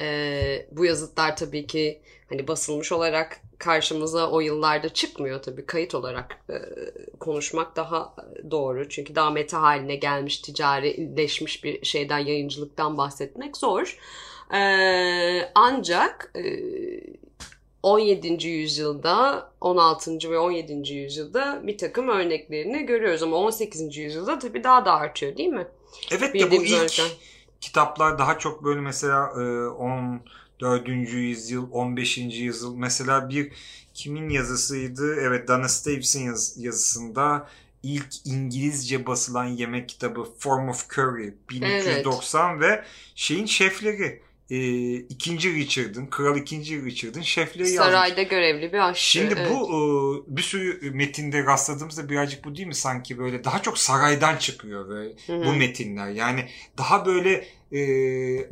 e, 0.00 0.66
bu 0.72 0.84
yazıtlar 0.84 1.36
tabii 1.36 1.66
ki 1.66 2.00
hani 2.30 2.48
basılmış 2.48 2.92
olarak 2.92 3.40
karşımıza 3.58 4.30
o 4.30 4.40
yıllarda 4.40 4.88
çıkmıyor 4.88 5.42
tabii 5.42 5.66
kayıt 5.66 5.94
olarak 5.94 6.38
e, 6.50 6.54
konuşmak 7.20 7.76
daha 7.76 8.14
doğru. 8.50 8.88
Çünkü 8.88 9.14
daha 9.14 9.30
meta 9.30 9.62
haline 9.62 9.96
gelmiş, 9.96 10.38
ticarileşmiş 10.38 11.64
bir 11.64 11.84
şeyden, 11.84 12.18
yayıncılıktan 12.18 12.98
bahsetmek 12.98 13.56
zor. 13.56 13.98
E, 14.54 15.50
ancak 15.54 16.32
e, 16.36 16.42
17. 17.82 18.48
yüzyılda, 18.48 19.50
16. 19.60 20.30
ve 20.30 20.38
17. 20.38 20.94
yüzyılda 20.94 21.60
bir 21.66 21.78
takım 21.78 22.08
örneklerini 22.08 22.86
görüyoruz. 22.86 23.22
Ama 23.22 23.36
18. 23.36 23.96
yüzyılda 23.96 24.38
tabii 24.38 24.64
daha 24.64 24.84
da 24.84 24.92
artıyor 24.92 25.36
değil 25.36 25.48
mi? 25.48 25.66
Evet 26.10 26.34
Bildiğimiz 26.34 26.52
de 26.52 26.60
bu 26.60 26.64
ilk 26.64 26.78
örnekten. 26.78 27.06
kitaplar 27.60 28.18
daha 28.18 28.38
çok 28.38 28.64
böyle 28.64 28.80
mesela 28.80 29.30
e, 29.36 29.66
on 29.68 30.20
4. 30.60 30.88
yüzyıl, 30.88 31.68
15. 31.72 32.18
yüzyıl. 32.18 32.76
Mesela 32.76 33.28
bir 33.28 33.52
kimin 33.94 34.28
yazısıydı? 34.28 35.14
Evet 35.20 35.48
Dana 35.48 35.68
Staves'in 35.68 36.24
yaz, 36.26 36.54
yazısında 36.58 37.48
ilk 37.82 38.26
İngilizce 38.26 39.06
basılan 39.06 39.44
yemek 39.44 39.88
kitabı 39.88 40.26
Form 40.38 40.68
of 40.68 40.98
Curry 40.98 41.34
1390 41.50 42.50
evet. 42.52 42.62
ve 42.62 42.84
şeyin 43.14 43.46
şefleri 43.46 44.22
e, 44.50 44.94
ikinci 44.94 45.54
Richard'ın, 45.54 46.06
Kral 46.06 46.36
ikinci 46.36 46.84
Richard'ın 46.84 47.22
şefliği 47.22 47.74
yazmış. 47.74 47.94
Sarayda 47.94 48.22
görevli 48.22 48.72
bir 48.72 48.88
aşçı. 48.88 49.10
Şimdi 49.10 49.34
evet. 49.38 49.50
bu 49.50 50.26
e, 50.28 50.36
bir 50.36 50.42
sürü 50.42 50.90
metinde 50.90 51.44
rastladığımızda 51.44 52.08
birazcık 52.08 52.44
bu 52.44 52.56
değil 52.56 52.68
mi 52.68 52.74
sanki 52.74 53.18
böyle 53.18 53.44
daha 53.44 53.62
çok 53.62 53.78
saraydan 53.78 54.36
çıkıyor 54.36 54.88
böyle 54.88 55.14
Hı-hı. 55.26 55.44
bu 55.44 55.52
metinler. 55.52 56.08
Yani 56.08 56.48
daha 56.78 57.06
böyle 57.06 57.46
e, 57.72 57.80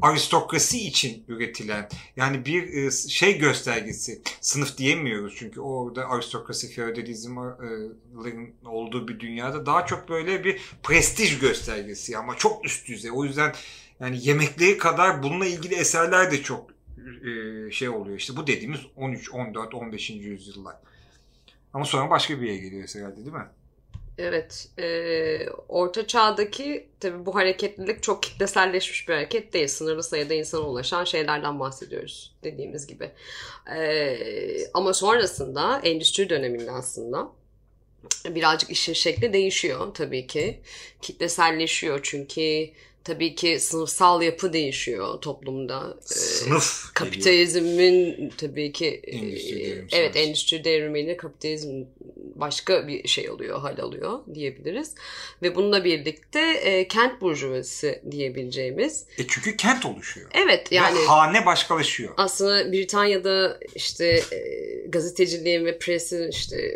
aristokrasi 0.02 0.86
için 0.86 1.24
üretilen 1.28 1.88
yani 2.16 2.44
bir 2.44 2.72
e, 2.72 2.90
şey 2.90 3.38
göstergesi 3.38 4.22
sınıf 4.40 4.78
diyemiyoruz 4.78 5.34
çünkü 5.38 5.60
orada 5.60 6.08
aristokrasi 6.08 6.72
feodalizmlerin 6.72 8.54
olduğu 8.64 9.08
bir 9.08 9.20
dünyada 9.20 9.66
daha 9.66 9.86
çok 9.86 10.08
böyle 10.08 10.44
bir 10.44 10.60
prestij 10.82 11.38
göstergesi 11.38 12.18
ama 12.18 12.36
çok 12.36 12.64
üst 12.64 12.88
düzey 12.88 13.10
o 13.14 13.24
yüzden 13.24 13.54
yani 14.00 14.18
yemekleri 14.20 14.78
kadar 14.78 15.22
bununla 15.22 15.46
ilgili 15.46 15.74
eserler 15.74 16.32
de 16.32 16.42
çok 16.42 16.70
e, 16.98 17.70
şey 17.70 17.88
oluyor 17.88 18.18
işte 18.18 18.36
bu 18.36 18.46
dediğimiz 18.46 18.80
13, 18.96 19.34
14, 19.34 19.74
15. 19.74 20.10
yüzyıllar. 20.10 20.76
Ama 21.74 21.84
sonra 21.84 22.10
başka 22.10 22.40
bir 22.40 22.46
yere 22.46 22.56
geliyor 22.56 22.88
herhalde 22.94 23.16
değil 23.16 23.32
mi? 23.32 23.46
Evet. 24.18 24.68
E, 24.78 25.48
orta 25.68 26.06
çağdaki 26.06 26.88
tabii 27.00 27.26
bu 27.26 27.34
hareketlilik 27.34 28.02
çok 28.02 28.22
kitleselleşmiş 28.22 29.08
bir 29.08 29.14
hareket 29.14 29.52
değil. 29.52 29.68
Sınırlı 29.68 30.02
sayıda 30.02 30.34
insana 30.34 30.60
ulaşan 30.60 31.04
şeylerden 31.04 31.60
bahsediyoruz 31.60 32.34
dediğimiz 32.42 32.86
gibi. 32.86 33.10
E, 33.76 34.18
ama 34.74 34.94
sonrasında 34.94 35.80
endüstri 35.84 36.30
döneminde 36.30 36.70
aslında 36.70 37.28
birazcık 38.24 38.70
işin 38.70 38.92
şekli 38.92 39.32
değişiyor 39.32 39.94
tabii 39.94 40.26
ki. 40.26 40.60
Kitleselleşiyor 41.02 42.00
çünkü 42.02 42.70
tabii 43.08 43.34
ki 43.34 43.60
sınıfsal 43.60 44.22
yapı 44.22 44.52
değişiyor 44.52 45.20
toplumda. 45.20 45.96
Ee, 46.00 46.14
Sınıf. 46.14 46.94
Kapitalizmin 46.94 48.32
tabii 48.38 48.72
ki 48.72 49.00
endüstri 49.06 49.84
evet 49.92 50.16
endüstri 50.16 50.64
devrimiyle 50.64 51.16
kapitalizm 51.16 51.84
başka 52.34 52.88
bir 52.88 53.08
şey 53.08 53.30
oluyor, 53.30 53.60
hal 53.60 53.78
alıyor 53.78 54.20
diyebiliriz. 54.34 54.94
Ve 55.42 55.54
bununla 55.54 55.84
birlikte 55.84 56.40
e, 56.40 56.88
kent 56.88 57.20
burjuvası 57.20 58.00
diyebileceğimiz. 58.10 59.06
E 59.18 59.26
çünkü 59.28 59.56
kent 59.56 59.86
oluşuyor. 59.86 60.30
Evet 60.44 60.72
yani. 60.72 60.98
Ve 60.98 61.04
hane 61.04 61.46
başkalaşıyor. 61.46 62.14
Aslında 62.16 62.72
Britanya'da 62.72 63.58
işte 63.74 64.06
e, 64.32 64.40
gazeteciliğin 64.88 65.64
ve 65.64 65.78
presin 65.78 66.30
işte 66.30 66.74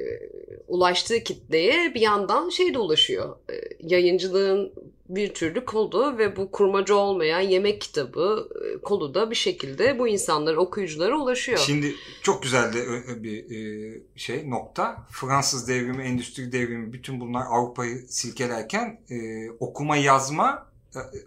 ulaştığı 0.68 1.20
kitleye 1.24 1.94
bir 1.94 2.00
yandan 2.00 2.48
şey 2.48 2.74
de 2.74 2.78
ulaşıyor. 2.78 3.36
E, 3.52 3.54
yayıncılığın 3.80 4.72
bir 5.14 5.34
türlü 5.34 5.64
kolu 5.64 6.18
ve 6.18 6.36
bu 6.36 6.50
kurmaca 6.50 6.94
olmayan 6.94 7.40
yemek 7.40 7.80
kitabı 7.80 8.48
e, 8.64 8.80
kolu 8.82 9.14
da 9.14 9.30
bir 9.30 9.36
şekilde 9.36 9.98
bu 9.98 10.08
insanlar 10.08 10.54
okuyuculara 10.54 11.18
ulaşıyor. 11.18 11.58
Şimdi 11.58 11.94
çok 12.22 12.42
güzel 12.42 12.72
de 12.72 12.84
bir 13.22 13.50
e, 13.50 14.00
şey 14.16 14.50
nokta. 14.50 15.06
Fransız 15.10 15.68
devrimi, 15.68 16.02
endüstri 16.02 16.52
devrimi 16.52 16.92
bütün 16.92 17.20
bunlar 17.20 17.46
Avrupa'yı 17.50 18.06
silkelerken 18.08 19.00
e, 19.10 19.50
okuma 19.50 19.96
yazma 19.96 20.72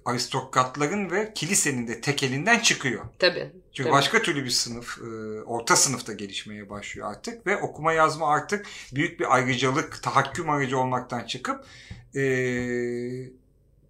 aristokratların 0.06 1.12
ve 1.12 1.34
kilisenin 1.36 1.88
de 1.88 2.02
tekelinden 2.02 2.60
çıkıyor. 2.60 3.06
Tabii. 3.20 3.52
Çünkü 3.74 3.90
tabii. 3.90 3.98
başka 3.98 4.22
türlü 4.22 4.46
bir 4.46 4.50
sınıf, 4.50 4.98
orta 5.46 5.76
sınıfta 5.76 6.14
gelişmeye 6.14 6.70
başlıyor 6.70 7.12
artık 7.12 7.48
ve 7.48 7.58
okuma 7.58 7.94
yazma 7.94 8.28
artık 8.30 8.66
büyük 8.96 9.20
bir 9.20 9.36
ayrıcalık, 9.36 10.04
tahakküm 10.04 10.50
aracı 10.50 10.80
olmaktan 10.80 11.24
çıkıp 11.26 11.66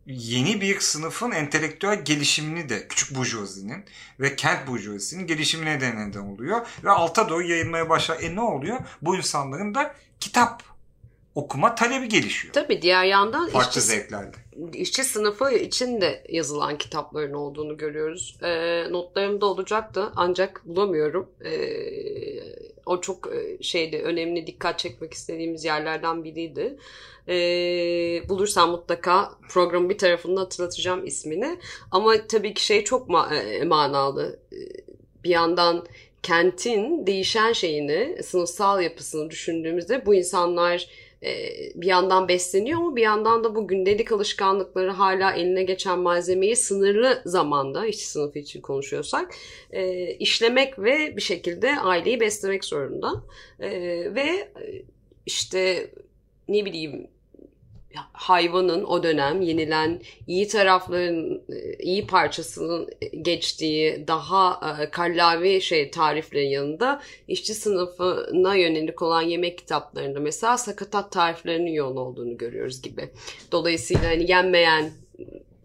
yeni 0.05 0.61
bir 0.61 0.79
sınıfın 0.79 1.31
entelektüel 1.31 2.05
gelişimini 2.05 2.69
de 2.69 2.87
küçük 2.87 3.15
burjuvazinin 3.15 3.85
ve 4.19 4.35
kent 4.35 4.67
burjuvazinin 4.67 5.27
gelişimine 5.27 5.81
de 5.81 5.95
neden 5.95 6.19
oluyor. 6.19 6.67
Ve 6.83 6.91
alta 6.91 7.29
doğru 7.29 7.43
yayılmaya 7.43 7.89
başlar. 7.89 8.19
E 8.21 8.35
ne 8.35 8.41
oluyor? 8.41 8.79
Bu 9.01 9.15
insanların 9.15 9.75
da 9.75 9.95
kitap 10.19 10.63
okuma 11.35 11.75
talebi 11.75 12.09
gelişiyor. 12.09 12.53
Tabii 12.53 12.81
diğer 12.81 13.03
yandan 13.03 13.49
farklı 13.49 13.69
işçi, 13.69 13.81
zevklerde. 13.81 14.37
İşçi 14.73 15.03
sınıfı 15.03 15.51
için 15.51 16.01
de 16.01 16.23
yazılan 16.29 16.77
kitapların 16.77 17.33
olduğunu 17.33 17.77
görüyoruz. 17.77 18.37
E, 18.41 18.83
notlarımda 18.91 19.45
olacaktı 19.45 20.11
ancak 20.15 20.61
bulamıyorum. 20.65 21.29
E, 21.45 21.51
o 22.85 23.01
çok 23.01 23.29
e, 23.35 23.63
şeydi 23.63 23.97
önemli 23.97 24.47
dikkat 24.47 24.79
çekmek 24.79 25.13
istediğimiz 25.13 25.65
yerlerden 25.65 26.23
biriydi. 26.23 26.77
E, 27.27 27.35
bulursam 28.29 28.71
mutlaka 28.71 29.31
programın 29.49 29.89
bir 29.89 29.97
tarafında 29.97 30.41
hatırlatacağım 30.41 31.05
ismini. 31.05 31.59
Ama 31.91 32.27
tabii 32.27 32.53
ki 32.53 32.65
şey 32.65 32.83
çok 32.83 33.09
ma- 33.09 33.35
e, 33.35 33.63
manalı. 33.63 34.39
E, 34.51 34.57
bir 35.23 35.29
yandan 35.29 35.85
kentin 36.23 37.07
değişen 37.07 37.53
şeyini, 37.53 38.23
sınıfsal 38.23 38.81
yapısını 38.81 39.29
düşündüğümüzde 39.29 40.05
bu 40.05 40.15
insanlar 40.15 40.89
bir 41.75 41.87
yandan 41.87 42.27
besleniyor 42.27 42.79
ama 42.79 42.95
bir 42.95 43.01
yandan 43.01 43.43
da 43.43 43.55
bu 43.55 43.67
gündelik 43.67 44.11
alışkanlıkları 44.11 44.91
hala 44.91 45.31
eline 45.31 45.63
geçen 45.63 45.99
malzemeyi 45.99 46.55
sınırlı 46.55 47.21
zamanda 47.25 47.85
işçi 47.85 48.05
sınıfı 48.05 48.39
için 48.39 48.61
konuşuyorsak 48.61 49.35
e, 49.71 50.13
işlemek 50.13 50.79
ve 50.79 51.17
bir 51.17 51.21
şekilde 51.21 51.79
aileyi 51.79 52.19
beslemek 52.19 52.65
zorunda. 52.65 53.23
E, 53.59 53.69
ve 54.15 54.51
işte 55.25 55.91
ne 56.47 56.65
bileyim 56.65 57.07
hayvanın 58.13 58.83
o 58.83 59.03
dönem 59.03 59.41
yenilen 59.41 60.01
iyi 60.27 60.47
tarafların 60.47 61.41
iyi 61.79 62.07
parçasının 62.07 62.89
geçtiği 63.21 64.07
daha 64.07 64.59
e, 64.81 64.89
kallavi 64.89 65.61
şey 65.61 65.91
tariflerin 65.91 66.49
yanında 66.49 67.01
işçi 67.27 67.53
sınıfına 67.53 68.55
yönelik 68.55 69.01
olan 69.01 69.21
yemek 69.21 69.57
kitaplarında 69.57 70.19
mesela 70.19 70.57
sakatat 70.57 71.11
tariflerinin 71.11 71.71
yoğun 71.71 71.95
olduğunu 71.95 72.37
görüyoruz 72.37 72.81
gibi. 72.81 73.09
Dolayısıyla 73.51 74.09
hani 74.09 74.31
yenmeyen 74.31 74.91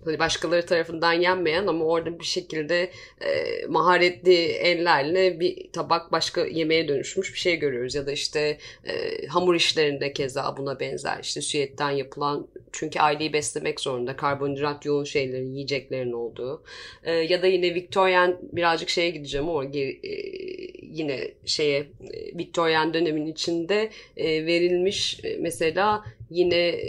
başkaları 0.07 0.67
tarafından 0.67 1.13
yenmeyen 1.13 1.67
ama 1.67 1.85
orada 1.85 2.21
bir 2.21 2.25
şekilde 2.25 2.91
e, 3.21 3.67
maharetli 3.69 4.35
ellerle 4.45 5.41
bir 5.41 5.73
tabak 5.73 6.13
başka 6.13 6.47
yemeğe 6.47 6.89
dönüşmüş 6.89 7.35
bir 7.35 7.39
şey 7.39 7.57
görüyoruz. 7.57 7.95
Ya 7.95 8.07
da 8.07 8.13
işte 8.13 8.59
e, 8.85 9.27
hamur 9.27 9.55
işlerinde 9.55 10.13
keza 10.13 10.57
buna 10.57 10.81
benzer. 10.81 11.19
İşte 11.23 11.41
süyetten 11.41 11.91
yapılan 11.91 12.49
çünkü 12.73 13.01
aileyi 13.01 13.33
beslemek 13.33 13.81
zorunda 13.81 14.17
karbonhidrat 14.17 14.85
yoğun 14.85 15.05
şeylerin, 15.05 15.53
yiyeceklerin 15.55 16.13
olduğu. 16.13 16.63
E, 17.05 17.13
ya 17.13 17.43
da 17.43 17.47
yine 17.47 17.75
Victorian 17.75 18.39
birazcık 18.53 18.89
şeye 18.89 19.11
gideceğim 19.11 19.49
ama 19.49 19.65
e, 19.65 20.01
yine 20.83 21.31
şeye 21.45 21.79
e, 21.79 22.39
Victorian 22.39 22.95
dönemin 22.95 23.27
içinde 23.27 23.91
e, 24.17 24.47
verilmiş 24.47 25.25
e, 25.25 25.37
mesela 25.41 26.05
yine 26.31 26.81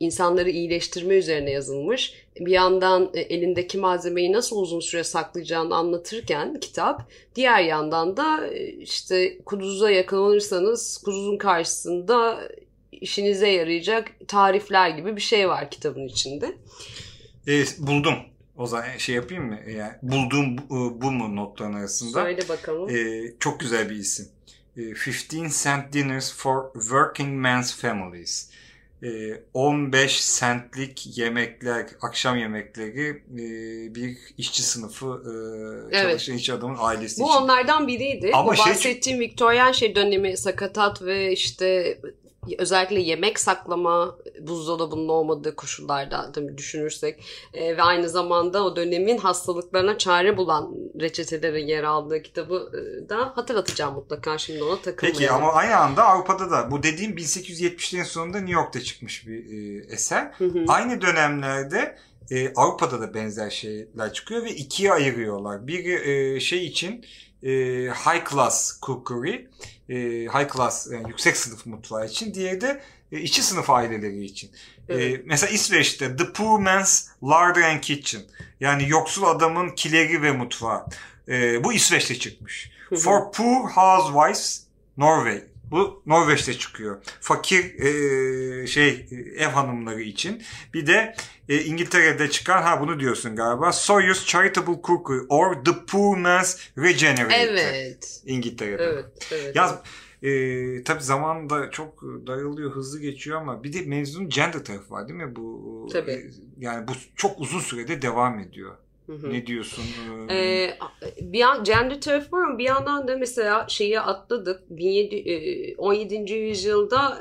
insanları 0.00 0.50
iyileştirme 0.50 1.14
üzerine 1.14 1.50
yazılmış. 1.50 2.14
Bir 2.40 2.52
yandan 2.52 3.10
e, 3.14 3.20
elindeki 3.20 3.78
malzemeyi 3.78 4.32
nasıl 4.32 4.56
uzun 4.56 4.80
süre 4.80 5.04
saklayacağını 5.04 5.74
anlatırken 5.74 6.60
kitap, 6.60 7.10
diğer 7.34 7.62
yandan 7.62 8.16
da 8.16 8.46
e, 8.46 8.66
işte 8.66 9.38
kuduza 9.38 9.90
yakalanırsanız 9.90 10.98
kuduzun 11.04 11.38
karşısında 11.38 12.48
işinize 12.92 13.48
yarayacak 13.48 14.12
tarifler 14.28 14.90
gibi 14.90 15.16
bir 15.16 15.20
şey 15.20 15.48
var 15.48 15.70
kitabın 15.70 16.08
içinde. 16.08 16.56
E, 17.48 17.64
buldum. 17.78 18.14
O 18.56 18.66
zaman 18.66 18.96
şey 18.98 19.14
yapayım 19.14 19.46
mı? 19.46 19.58
Yani 19.70 19.92
bulduğum 20.02 20.58
bu, 20.58 21.02
bu 21.02 21.10
mu 21.10 21.36
notların 21.36 21.72
arasında? 21.72 22.22
Söyle 22.22 22.48
bakalım. 22.48 22.96
E, 22.96 23.22
çok 23.40 23.60
güzel 23.60 23.90
bir 23.90 23.94
isim. 23.94 24.28
E, 24.76 24.82
15 24.82 25.62
Cent 25.62 25.92
Dinners 25.92 26.36
for 26.36 26.72
Working 26.72 27.40
Men's 27.40 27.76
Families. 27.76 28.50
15 29.54 30.18
ee, 30.18 30.40
centlik 30.40 31.18
yemekler, 31.18 31.86
akşam 32.02 32.36
yemekleri 32.36 33.22
e, 33.32 33.94
bir 33.94 34.18
işçi 34.38 34.62
sınıfı 34.62 35.06
e, 35.06 35.32
evet. 35.96 36.10
çalışan 36.10 36.36
işçi 36.36 36.52
adamın 36.52 36.76
ailesi 36.80 37.22
Bu 37.22 37.28
için. 37.28 37.42
Onlardan 37.42 37.88
biriydi. 37.88 38.30
Ama 38.34 38.52
Bu 38.52 38.56
şey... 38.56 38.66
bahsettiğim 38.66 39.20
Victorian 39.20 39.72
şey 39.72 39.94
dönemi 39.94 40.36
sakatat 40.36 41.02
ve 41.02 41.32
işte 41.32 41.98
özellikle 42.58 43.00
yemek 43.00 43.40
saklama 43.40 44.16
buzdolabının 44.40 45.08
olmadığı 45.08 45.56
koşullarda 45.56 46.32
tabii 46.32 46.58
düşünürsek 46.58 47.24
e, 47.54 47.76
ve 47.76 47.82
aynı 47.82 48.08
zamanda 48.08 48.64
o 48.64 48.76
dönemin 48.76 49.18
hastalıklarına 49.18 49.98
çare 49.98 50.36
bulan 50.36 50.74
reçetelerin 51.00 51.66
yer 51.66 51.84
aldığı 51.84 52.22
kitabı 52.22 52.72
e, 52.74 53.08
da 53.08 53.32
hatırlatacağım 53.34 53.94
mutlaka 53.94 54.38
şimdi 54.38 54.64
ona 54.64 54.76
takılmayalım. 54.76 55.20
Peki 55.20 55.30
ama 55.30 55.52
aynı 55.52 55.76
anda 55.76 56.04
Avrupa'da 56.04 56.50
da 56.50 56.70
bu 56.70 56.82
dediğim 56.82 57.12
1870'lerin 57.12 58.04
sonunda 58.04 58.38
New 58.38 58.54
York'ta 58.54 58.80
çıkmış 58.80 59.26
bir 59.26 59.38
e, 59.38 59.84
eser. 59.94 60.32
Hı 60.38 60.44
hı. 60.44 60.64
Aynı 60.68 61.00
dönemlerde 61.00 61.98
e, 62.30 62.52
Avrupa'da 62.54 63.00
da 63.00 63.14
benzer 63.14 63.50
şeyler 63.50 64.12
çıkıyor 64.12 64.44
ve 64.44 64.50
ikiye 64.50 64.92
ayırıyorlar. 64.92 65.66
Bir 65.66 66.00
e, 66.00 66.40
şey 66.40 66.66
için 66.66 67.04
e, 67.42 67.50
high 67.88 68.24
class 68.30 68.80
cookery 68.80 69.46
e, 69.88 69.96
high 70.24 70.52
class 70.52 70.88
yani 70.92 71.08
yüksek 71.08 71.36
sınıf 71.36 71.66
mutfağı 71.66 72.06
için. 72.06 72.34
Diğeri 72.34 72.60
de 72.60 72.82
e, 73.12 73.20
işçi 73.20 73.42
sınıf 73.42 73.70
aileleri 73.70 74.24
için. 74.24 74.50
E, 74.88 74.94
evet. 74.94 75.20
E, 75.20 75.22
mesela 75.26 75.52
İsveç'te 75.52 76.16
The 76.16 76.32
Poor 76.32 76.58
Man's 76.58 77.08
Larder 77.22 77.62
and 77.62 77.80
Kitchen. 77.80 78.22
Yani 78.60 78.88
yoksul 78.88 79.22
adamın 79.22 79.70
kileri 79.70 80.22
ve 80.22 80.32
mutfağı. 80.32 80.86
E, 81.28 81.64
bu 81.64 81.72
İsveç'te 81.72 82.18
çıkmış. 82.18 82.70
For 82.96 83.32
Poor 83.32 83.70
Housewives 83.70 84.62
Norway. 84.96 85.42
Bu 85.70 86.02
Norveç'te 86.06 86.54
çıkıyor. 86.54 87.02
Fakir 87.20 87.80
e, 87.80 88.66
şey 88.66 89.06
ev 89.36 89.48
hanımları 89.48 90.02
için. 90.02 90.42
Bir 90.74 90.86
de 90.86 91.14
e, 91.48 91.60
İngiltere'de 91.64 92.30
çıkan 92.30 92.62
ha 92.62 92.80
bunu 92.80 93.00
diyorsun 93.00 93.36
galiba. 93.36 93.72
Soyuz 93.72 94.26
Charitable 94.26 94.80
Cookery 94.84 95.20
or 95.28 95.64
The 95.64 95.72
Poor 95.86 96.16
Man's 96.16 96.56
Regenerator. 96.78 97.34
Evet. 97.34 98.22
İngiltere'de. 98.26 98.82
Evet. 98.82 99.06
evet 99.32 99.56
Yaz, 99.56 99.78
e, 100.22 100.82
tabii 100.82 101.02
zaman 101.02 101.50
da 101.50 101.70
çok 101.70 102.02
daralıyor, 102.02 102.70
hızlı 102.70 103.00
geçiyor 103.00 103.40
ama 103.40 103.64
bir 103.64 103.72
de 103.72 103.82
mevzunun 103.82 104.28
gender 104.28 104.64
tarafı 104.64 104.90
var 104.90 105.08
değil 105.08 105.20
mi? 105.20 105.36
Bu 105.36 105.88
tabii. 105.92 106.10
E, 106.10 106.30
yani 106.58 106.88
bu 106.88 106.92
çok 107.16 107.40
uzun 107.40 107.60
sürede 107.60 108.02
devam 108.02 108.38
ediyor. 108.38 108.76
Hı-hı. 109.08 109.32
Ne 109.32 109.46
diyorsun? 109.46 109.84
Ee, 110.30 110.78
bir 111.20 111.40
an, 111.40 111.64
gender 111.64 112.00
tarafı 112.00 112.36
var 112.36 112.46
ama 112.46 112.58
bir 112.58 112.64
yandan 112.64 113.08
da 113.08 113.16
mesela 113.16 113.66
şeyi 113.68 114.00
atladık. 114.00 114.62
17, 114.70 115.74
17. 115.78 116.32
yüzyılda 116.32 117.18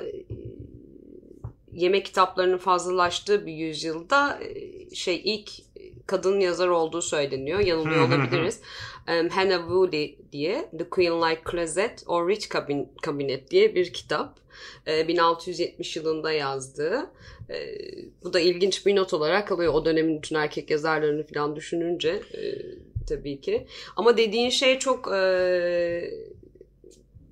yemek 1.71 2.05
kitaplarının 2.05 2.57
fazlalaştığı 2.57 3.45
bir 3.45 3.53
yüzyılda 3.53 4.39
şey 4.93 5.21
ilk 5.23 5.51
kadın 6.07 6.39
yazar 6.39 6.67
olduğu 6.67 7.01
söyleniyor. 7.01 7.59
Yanılıyor 7.59 8.07
olabiliriz. 8.07 8.61
um, 9.07 9.29
Hannah 9.29 9.59
Woolley 9.59 10.19
diye 10.31 10.69
The 10.77 10.89
Queen 10.89 11.21
Like 11.21 11.41
Closet 11.51 12.03
or 12.07 12.29
Rich 12.29 12.47
Cabinet 13.05 13.51
diye 13.51 13.75
bir 13.75 13.93
kitap. 13.93 14.39
1670 14.87 15.95
yılında 15.95 16.31
yazdığı. 16.31 17.11
E, 17.49 17.55
bu 18.23 18.33
da 18.33 18.39
ilginç 18.39 18.85
bir 18.85 18.95
not 18.95 19.13
olarak 19.13 19.47
kalıyor 19.47 19.73
o 19.73 19.85
dönemin 19.85 20.17
bütün 20.17 20.35
erkek 20.35 20.69
yazarlarını 20.69 21.27
falan 21.27 21.55
düşününce 21.55 22.09
e, 22.09 22.41
tabii 23.09 23.41
ki. 23.41 23.67
Ama 23.95 24.17
dediğin 24.17 24.49
şey 24.49 24.79
çok 24.79 25.11
e, 25.13 26.11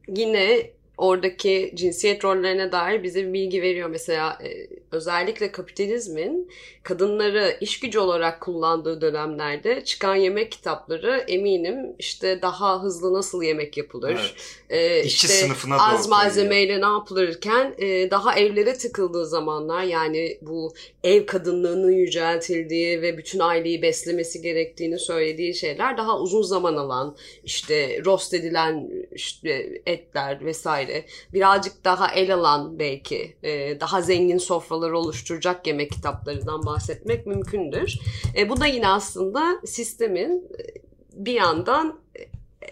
yine 0.07 0.71
oradaki 0.97 1.71
cinsiyet 1.75 2.25
rollerine 2.25 2.71
dair 2.71 3.03
bize 3.03 3.27
bir 3.27 3.33
bilgi 3.33 3.61
veriyor. 3.61 3.89
Mesela 3.89 4.39
e, 4.43 4.67
özellikle 4.91 5.51
kapitalizmin 5.51 6.51
kadınları 6.85 7.57
iş 7.61 7.79
gücü 7.79 7.99
olarak 7.99 8.41
kullandığı 8.41 9.01
dönemlerde 9.01 9.83
çıkan 9.85 10.15
yemek 10.15 10.51
kitapları 10.51 11.17
eminim 11.27 11.95
işte 11.99 12.41
daha 12.41 12.83
hızlı 12.83 13.13
nasıl 13.13 13.43
yemek 13.43 13.77
yapılır. 13.77 14.35
Evet. 14.69 15.01
E, 15.01 15.03
İşçi 15.03 15.27
işte 15.27 15.27
sınıfına 15.27 15.87
az 15.93 16.09
malzemeyle 16.09 16.81
ne 16.81 16.85
yapılırken 16.85 17.75
e, 17.77 18.11
daha 18.11 18.35
evlere 18.35 18.73
tıkıldığı 18.73 19.25
zamanlar 19.25 19.83
yani 19.83 20.37
bu 20.41 20.73
ev 21.03 21.25
kadınlığının 21.25 21.91
yüceltildiği 21.91 23.01
ve 23.01 23.17
bütün 23.17 23.39
aileyi 23.39 23.81
beslemesi 23.81 24.41
gerektiğini 24.41 24.99
söylediği 24.99 25.55
şeyler 25.55 25.97
daha 25.97 26.19
uzun 26.19 26.41
zaman 26.41 26.75
alan 26.75 27.15
işte 27.43 28.01
rost 28.05 28.33
edilen 28.33 28.89
işte 29.11 29.81
etler 29.85 30.45
vesaire 30.45 31.05
birazcık 31.33 31.85
daha 31.85 32.13
el 32.13 32.33
alan 32.33 32.79
belki 32.79 33.35
e, 33.43 33.79
daha 33.79 34.01
zengin 34.01 34.37
sofraları 34.37 34.97
oluşturacak 34.97 35.67
yemek 35.67 35.91
kitaplarından 35.91 36.65
bahsetmek 36.75 37.25
mümkündür. 37.25 37.99
E, 38.37 38.49
bu 38.49 38.59
da 38.59 38.65
yine 38.65 38.87
aslında 38.87 39.61
sistemin 39.65 40.43
e, 40.59 40.63
bir 41.13 41.33
yandan 41.33 41.99
e, 42.19 42.21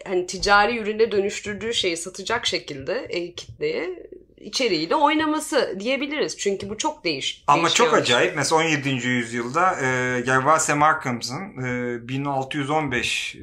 hani 0.07 0.27
ticari 0.27 0.77
ürüne 0.77 1.11
dönüştürdüğü 1.11 1.73
şeyi 1.73 1.97
satacak 1.97 2.45
şekilde 2.45 2.93
e, 2.93 3.33
kitleye 3.33 4.09
içeriğiyle 4.43 4.95
oynaması 4.95 5.77
diyebiliriz. 5.79 6.37
Çünkü 6.37 6.69
bu 6.69 6.77
çok 6.77 7.03
değiş. 7.03 7.43
Ama 7.47 7.69
çok 7.69 7.93
acayip. 7.93 8.35
Mesela 8.35 8.61
17. 8.61 8.89
yüzyılda 8.89 9.71
e, 9.81 10.21
Gervase 10.21 10.73
Markham'sın 10.73 11.63
e, 11.63 12.07
1615 12.07 13.35
e, 13.35 13.39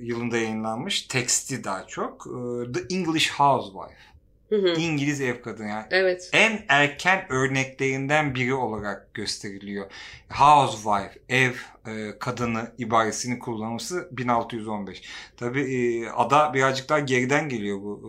yılında 0.00 0.36
yayınlanmış 0.36 1.02
teksti 1.02 1.64
daha 1.64 1.86
çok. 1.86 2.26
E, 2.26 2.72
The 2.72 2.94
English 2.96 3.30
Housewife. 3.30 4.07
Hı 4.48 4.56
hı. 4.56 4.68
İngiliz 4.68 5.20
ev 5.20 5.42
kadını 5.42 5.68
yani. 5.68 5.86
Evet. 5.90 6.30
En 6.32 6.64
erken 6.68 7.26
örneklerinden 7.32 8.34
biri 8.34 8.54
olarak 8.54 9.14
gösteriliyor. 9.14 9.86
Housewife, 10.28 11.18
ev 11.28 11.52
e, 11.86 12.18
kadını 12.18 12.72
ibaresini 12.78 13.38
kullanması 13.38 14.08
1615. 14.12 15.02
Tabi 15.36 15.60
e, 15.60 16.08
ada 16.08 16.54
birazcık 16.54 16.88
daha 16.88 16.98
geriden 16.98 17.48
geliyor 17.48 17.78
bu 17.82 18.02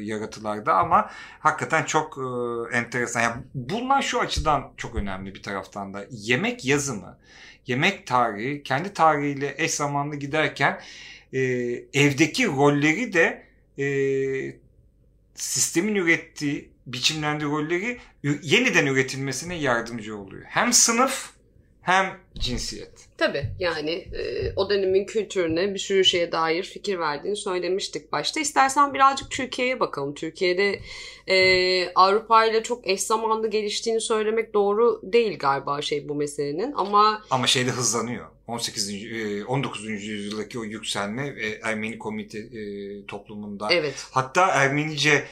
e, 0.00 0.04
yaratılarda 0.04 0.74
ama 0.74 1.10
hakikaten 1.38 1.84
çok 1.84 2.18
e, 2.18 2.76
enteresan. 2.76 3.20
Yani 3.20 3.42
bunlar 3.54 4.02
şu 4.02 4.20
açıdan 4.20 4.72
çok 4.76 4.94
önemli 4.94 5.34
bir 5.34 5.42
taraftan 5.42 5.94
da. 5.94 6.06
Yemek 6.10 6.64
yazımı, 6.64 7.18
yemek 7.66 8.06
tarihi 8.06 8.62
kendi 8.62 8.92
tarihiyle 8.92 9.54
eş 9.58 9.70
zamanlı 9.70 10.16
giderken 10.16 10.80
e, 11.32 11.40
evdeki 11.94 12.46
rolleri 12.46 13.12
de 13.12 13.46
e, 13.78 13.86
sistemin 15.36 15.94
ürettiği 15.94 16.70
biçimlendiği 16.86 17.50
rolleri 17.50 17.98
yeniden 18.42 18.86
üretilmesine 18.86 19.56
yardımcı 19.56 20.16
oluyor. 20.16 20.42
Hem 20.46 20.72
sınıf 20.72 21.30
hem 21.82 22.18
cinsiyet. 22.38 23.08
Tabii 23.18 23.44
yani 23.58 23.90
e, 23.92 24.52
o 24.56 24.70
dönemin 24.70 25.04
kültürüne 25.04 25.74
bir 25.74 25.78
sürü 25.78 26.04
şeye 26.04 26.32
dair 26.32 26.62
fikir 26.62 26.98
verdiğini 26.98 27.36
söylemiştik 27.36 28.12
başta. 28.12 28.40
İstersen 28.40 28.94
birazcık 28.94 29.30
Türkiye'ye 29.30 29.80
bakalım. 29.80 30.14
Türkiye'de 30.14 30.80
e, 31.26 31.88
Avrupa 31.94 32.44
ile 32.44 32.62
çok 32.62 32.86
eş 32.88 33.02
zamanlı 33.02 33.50
geliştiğini 33.50 34.00
söylemek 34.00 34.54
doğru 34.54 35.00
değil 35.02 35.38
galiba 35.38 35.82
şey 35.82 36.08
bu 36.08 36.14
meselenin 36.14 36.72
ama... 36.76 37.22
Ama 37.30 37.46
şeyde 37.46 37.70
hızlanıyor. 37.70 38.26
18. 38.46 38.90
19. 39.46 39.84
yüzyıldaki 39.84 40.58
o 40.58 40.64
yükselme 40.64 41.34
Ermeni 41.62 41.98
komite 41.98 42.38
e, 42.38 43.06
toplumunda. 43.06 43.68
Evet. 43.70 44.06
Hatta 44.10 44.46
Ermenice 44.46 45.24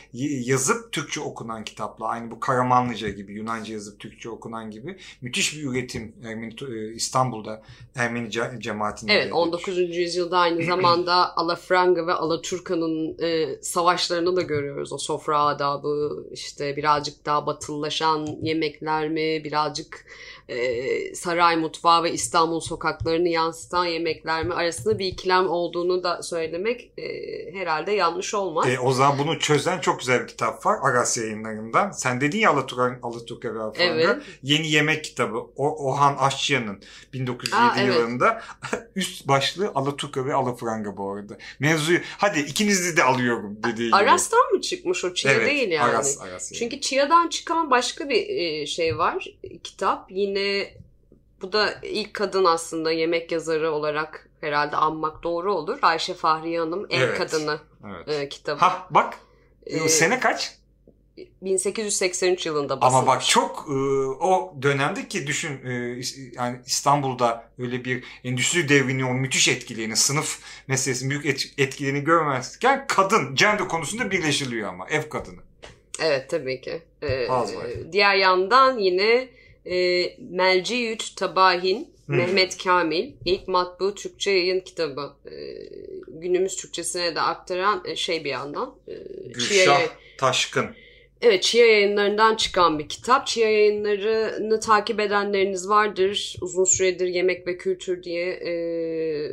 yazıp 0.44 0.92
Türkçe 0.92 1.20
okunan 1.20 1.64
kitapla 1.64 2.06
aynı 2.06 2.30
bu 2.30 2.40
Karamanlıca 2.40 3.08
gibi 3.08 3.32
Yunanca 3.32 3.72
yazıp 3.72 4.00
Türkçe 4.00 4.30
okunan 4.30 4.70
gibi 4.70 4.98
müthiş 5.20 5.56
bir 5.56 5.64
üretim 5.64 6.14
Ermeni 6.24 6.54
e, 6.70 6.94
İstanbul'da 6.94 7.62
Ermeni 7.94 8.30
cemaatinde. 8.58 9.12
Evet 9.12 9.32
19. 9.32 9.78
yüzyılda 9.78 10.38
aynı 10.38 10.62
zamanda 10.66 11.36
Alafranga 11.36 12.06
ve 12.06 12.12
Alaturka'nın 12.12 13.18
e, 13.22 13.62
savaşlarını 13.62 14.36
da 14.36 14.42
görüyoruz. 14.42 14.92
O 14.92 14.98
sofra 14.98 15.40
adabı 15.40 16.24
işte 16.32 16.76
birazcık 16.76 17.26
daha 17.26 17.46
batılılaşan 17.46 18.26
yemekler 18.42 19.08
mi 19.08 19.44
birazcık 19.44 20.06
e, 20.48 21.14
saray 21.14 21.56
mutfağı 21.56 22.02
ve 22.02 22.12
İstanbul 22.12 22.60
sokaklarını 23.04 23.28
yansıtan 23.28 23.84
yemekler 23.84 24.44
mi 24.44 24.54
arasında 24.54 24.98
bir 24.98 25.06
ikilem 25.06 25.48
olduğunu 25.48 26.04
da 26.04 26.22
söylemek 26.22 26.92
e, 26.98 27.04
herhalde 27.52 27.92
yanlış 27.92 28.34
olmaz. 28.34 28.66
E, 28.68 28.78
o 28.78 28.92
zaman 28.92 29.18
bunu 29.18 29.38
çözen 29.38 29.80
çok 29.80 29.98
güzel 29.98 30.22
bir 30.22 30.26
kitap 30.26 30.66
var 30.66 30.78
Aras 30.82 31.16
yayınlarından. 31.16 31.90
Sen 31.90 32.20
dedin 32.20 32.38
ya 32.38 32.50
Alaturka, 32.50 32.98
Alaturka. 33.02 33.72
Evet. 33.78 34.22
Yeni 34.42 34.68
Yemek 34.68 35.04
kitabı. 35.04 35.38
O, 35.56 35.90
Ohan 35.90 36.16
Aşçıyan'ın 36.16 36.82
1907 37.12 37.56
Aa, 37.56 37.74
evet. 37.78 37.94
yılında 37.94 38.42
üst 38.96 39.28
başlığı 39.28 39.72
Alaturka 39.74 40.26
ve 40.26 40.34
Alafranga 40.34 40.96
bu 40.96 41.12
arada. 41.12 41.38
Mevzuyu 41.58 41.98
hadi 42.18 42.40
ikinizi 42.40 42.96
de 42.96 43.02
alıyorum 43.02 43.56
dediği 43.64 43.86
gibi. 43.86 43.96
Aras'tan 43.96 44.52
mı 44.52 44.60
çıkmış 44.60 45.04
o? 45.04 45.14
Chia 45.14 45.32
evet, 45.32 45.50
değil 45.50 45.70
yani. 45.70 45.90
Aras, 45.90 46.20
Aras 46.20 46.52
yani. 46.52 46.58
Çünkü 46.58 46.80
Chia'dan 46.80 47.28
çıkan 47.28 47.70
başka 47.70 48.08
bir 48.08 48.28
e, 48.28 48.66
şey 48.66 48.98
var. 48.98 49.26
Kitap. 49.64 50.10
Yine 50.10 50.74
bu 51.44 51.52
da 51.52 51.74
ilk 51.82 52.14
kadın 52.14 52.44
aslında 52.44 52.92
yemek 52.92 53.32
yazarı 53.32 53.72
olarak 53.72 54.28
herhalde 54.40 54.76
anmak 54.76 55.22
doğru 55.22 55.54
olur. 55.54 55.78
Ayşe 55.82 56.14
Fahriye 56.14 56.60
Hanım 56.60 56.86
Ev 56.90 57.00
evet, 57.00 57.18
Kadını 57.18 57.60
evet. 57.86 58.08
E, 58.08 58.28
kitabı. 58.28 58.60
Ha 58.60 58.86
bak 58.90 59.14
ee, 59.66 59.88
sene 59.88 60.20
kaç? 60.20 60.58
1883 61.42 62.46
yılında 62.46 62.80
basılmış. 62.80 63.02
Ama 63.02 63.06
bak 63.06 63.24
çok 63.24 63.66
e, 63.68 63.72
o 64.24 64.54
dönemde 64.62 65.08
ki 65.08 65.26
düşün 65.26 65.66
e, 65.66 66.02
yani 66.32 66.60
İstanbul'da 66.66 67.48
öyle 67.58 67.84
bir 67.84 68.04
endüstri 68.24 68.68
devrinin 68.68 69.02
o 69.02 69.14
müthiş 69.14 69.48
etkilerini, 69.48 69.96
sınıf 69.96 70.38
meselesinin 70.66 71.10
büyük 71.10 71.26
et, 71.26 71.46
etkilerini 71.58 72.04
görmezken 72.04 72.86
kadın 72.88 73.34
gender 73.34 73.68
konusunda 73.68 74.10
birleşiliyor 74.10 74.68
ama 74.68 74.88
ev 74.88 75.08
kadını. 75.08 75.40
Evet 76.02 76.30
tabii 76.30 76.60
ki. 76.60 76.82
Ee, 77.02 77.28
diğer 77.92 78.14
yandan 78.14 78.78
yine 78.78 79.28
e, 79.66 80.06
Melciyüt 80.18 81.16
Tabahin 81.16 81.94
Hmm. 82.06 82.16
Mehmet 82.16 82.64
Kamil 82.64 83.12
ilk 83.24 83.48
matbu 83.48 83.94
Türkçe 83.94 84.30
yayın 84.30 84.60
kitabı 84.60 85.12
e, 85.26 85.34
günümüz 86.08 86.56
Türkçesine 86.56 87.14
de 87.14 87.20
aktaran 87.20 87.82
e, 87.84 87.96
şey 87.96 88.24
bir 88.24 88.30
yandan. 88.30 88.74
E, 88.88 88.94
Gülşah 89.28 89.80
Taşkın. 90.18 90.76
Evet, 91.26 91.42
Chia 91.42 91.66
yayınlarından 91.66 92.36
çıkan 92.36 92.78
bir 92.78 92.88
kitap. 92.88 93.26
Chia 93.26 93.48
yayınlarını 93.48 94.60
takip 94.60 95.00
edenleriniz 95.00 95.68
vardır. 95.68 96.36
Uzun 96.40 96.64
süredir 96.64 97.06
Yemek 97.06 97.46
ve 97.46 97.56
Kültür 97.56 98.02
diye 98.02 98.30
e, 98.30 98.52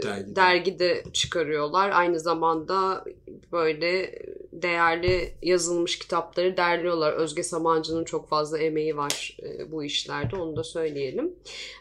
dergide. 0.04 0.36
dergide 0.36 1.04
çıkarıyorlar. 1.14 1.90
Aynı 1.94 2.20
zamanda 2.20 3.06
böyle 3.52 4.20
değerli 4.54 5.34
yazılmış 5.42 6.00
kitapları 6.00 6.58
derliyorlar. 6.58 7.14
Özge 7.14 7.44
Samancı'nın 7.44 8.04
çok 8.04 8.30
fazla 8.30 8.60
emeği 8.60 8.98
var 8.98 9.38
e, 9.44 9.72
bu 9.72 9.84
işlerde, 9.84 10.36
onu 10.36 10.56
da 10.56 10.64
söyleyelim. 10.64 11.36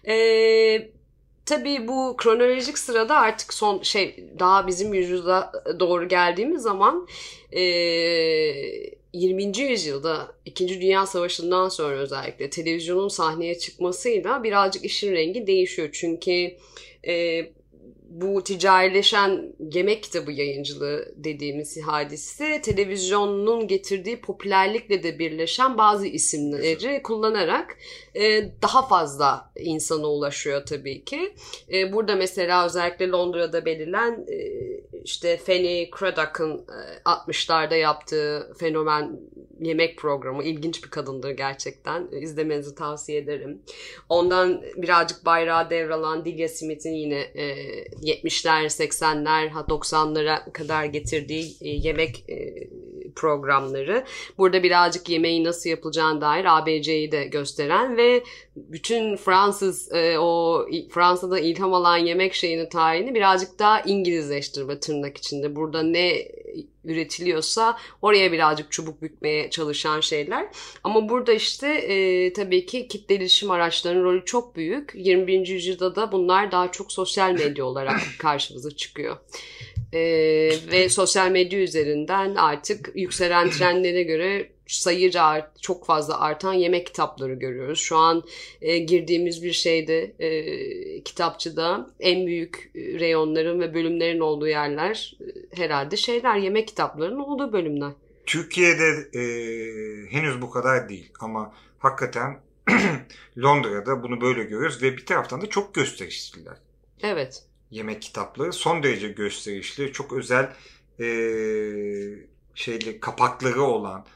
Evet 0.04 0.90
tabii 1.46 1.88
bu 1.88 2.14
kronolojik 2.18 2.78
sırada 2.78 3.16
artık 3.16 3.54
son 3.54 3.82
şey 3.82 4.24
daha 4.38 4.66
bizim 4.66 4.94
yüzyıla 4.94 5.52
doğru 5.80 6.08
geldiğimiz 6.08 6.62
zaman 6.62 7.08
e, 7.52 7.62
20. 9.12 9.58
yüzyılda 9.58 10.32
2. 10.44 10.68
Dünya 10.68 11.06
Savaşı'ndan 11.06 11.68
sonra 11.68 11.96
özellikle 11.96 12.50
televizyonun 12.50 13.08
sahneye 13.08 13.58
çıkmasıyla 13.58 14.44
birazcık 14.44 14.84
işin 14.84 15.12
rengi 15.12 15.46
değişiyor. 15.46 15.88
Çünkü 15.92 16.56
e, 17.06 17.46
bu 18.10 18.44
ticarileşen 18.44 19.52
yemek 19.72 20.02
kitabı 20.02 20.32
yayıncılığı 20.32 21.14
dediğimiz 21.16 21.82
hadise 21.82 22.62
televizyonun 22.62 23.68
getirdiği 23.68 24.20
popülerlikle 24.20 25.02
de 25.02 25.18
birleşen 25.18 25.78
bazı 25.78 26.06
isimleri 26.06 27.02
kullanarak 27.02 27.76
e, 28.14 28.52
daha 28.62 28.86
fazla 28.88 29.52
insana 29.56 30.06
ulaşıyor 30.06 30.66
tabii 30.66 31.04
ki. 31.04 31.34
E, 31.72 31.92
burada 31.92 32.16
mesela 32.16 32.66
özellikle 32.66 33.08
Londra'da 33.08 33.64
belirlen 33.64 34.26
e, 34.28 34.36
işte 35.04 35.36
Fanny 35.36 35.90
Craddock'ın 35.98 36.64
60'larda 37.04 37.76
yaptığı 37.76 38.52
fenomen 38.58 39.20
yemek 39.60 39.98
programı. 39.98 40.44
ilginç 40.44 40.84
bir 40.84 40.90
kadındır 40.90 41.30
gerçekten. 41.30 42.08
İzlemenizi 42.20 42.74
tavsiye 42.74 43.18
ederim. 43.18 43.62
Ondan 44.08 44.62
birazcık 44.76 45.26
bayrağı 45.26 45.70
devralan 45.70 46.24
Dilya 46.24 46.48
Smith'in 46.48 46.94
yine 46.94 47.20
e, 47.20 47.56
70'ler, 48.02 48.64
80'ler, 48.64 49.48
90'lara 49.50 50.52
kadar 50.52 50.84
getirdiği 50.84 51.56
e, 51.60 51.68
yemek 51.68 52.24
e, 52.28 52.68
programları. 53.20 54.04
Burada 54.38 54.62
birazcık 54.62 55.08
yemeği 55.08 55.44
nasıl 55.44 55.70
yapılacağına 55.70 56.20
dair 56.20 56.58
ABC'yi 56.58 57.12
de 57.12 57.24
gösteren 57.24 57.96
ve 57.96 58.24
bütün 58.56 59.16
Fransız 59.16 59.92
e, 59.92 60.18
o 60.18 60.66
Fransa'da 60.90 61.40
ilham 61.40 61.74
alan 61.74 61.96
yemek 61.96 62.34
şeyini 62.34 62.68
tarihini 62.68 63.14
birazcık 63.14 63.58
daha 63.58 63.80
İngilizleştirme 63.80 64.80
tırnak 64.80 65.16
içinde. 65.16 65.56
Burada 65.56 65.82
ne 65.82 66.28
üretiliyorsa 66.84 67.78
oraya 68.02 68.32
birazcık 68.32 68.72
çubuk 68.72 69.02
bükmeye 69.02 69.50
çalışan 69.50 70.00
şeyler. 70.00 70.48
Ama 70.84 71.08
burada 71.08 71.32
işte 71.32 71.68
e, 71.68 72.32
tabii 72.32 72.66
ki 72.66 72.88
kitle 72.88 73.14
iletişim 73.14 73.50
araçlarının 73.50 74.04
rolü 74.04 74.24
çok 74.24 74.56
büyük. 74.56 74.92
21. 74.94 75.46
yüzyılda 75.46 75.96
da 75.96 76.12
bunlar 76.12 76.52
daha 76.52 76.72
çok 76.72 76.92
sosyal 76.92 77.32
medya 77.32 77.64
olarak 77.64 78.00
karşımıza 78.18 78.70
çıkıyor. 78.70 79.16
E, 79.92 80.00
ve 80.72 80.88
sosyal 80.88 81.30
medya 81.30 81.58
üzerinden 81.58 82.34
artık 82.34 82.90
yükselen 82.94 83.50
trendlere 83.50 84.02
göre 84.02 84.50
sayıca 84.66 85.22
art, 85.22 85.62
çok 85.62 85.86
fazla 85.86 86.20
artan 86.20 86.52
yemek 86.52 86.86
kitapları 86.86 87.34
görüyoruz. 87.34 87.80
Şu 87.80 87.96
an 87.96 88.22
e, 88.62 88.78
girdiğimiz 88.78 89.42
bir 89.42 89.52
şeyde 89.52 90.14
e, 90.18 91.02
kitapçıda 91.02 91.90
en 92.00 92.26
büyük 92.26 92.70
reyonların 92.74 93.60
ve 93.60 93.74
bölümlerin 93.74 94.20
olduğu 94.20 94.48
yerler 94.48 95.18
e, 95.20 95.56
herhalde 95.62 95.96
şeyler 95.96 96.36
yemek 96.36 96.68
kitaplarının 96.68 97.20
olduğu 97.20 97.52
bölümler. 97.52 97.92
Türkiye'de 98.26 99.18
e, 99.18 99.22
henüz 100.10 100.42
bu 100.42 100.50
kadar 100.50 100.88
değil 100.88 101.12
ama 101.20 101.54
hakikaten 101.78 102.40
Londra'da 103.38 104.02
bunu 104.02 104.20
böyle 104.20 104.42
görüyoruz 104.42 104.82
ve 104.82 104.96
bir 104.96 105.06
taraftan 105.06 105.40
da 105.40 105.46
çok 105.46 105.74
gösterişliler. 105.74 106.56
Evet. 107.02 107.49
Yemek 107.70 108.02
kitapları 108.02 108.52
son 108.52 108.82
derece 108.82 109.08
gösterişli, 109.08 109.92
çok 109.92 110.12
özel 110.12 110.52
e, 111.00 111.06
şeyli 112.54 113.00
kapakları 113.00 113.62
olan 113.62 114.06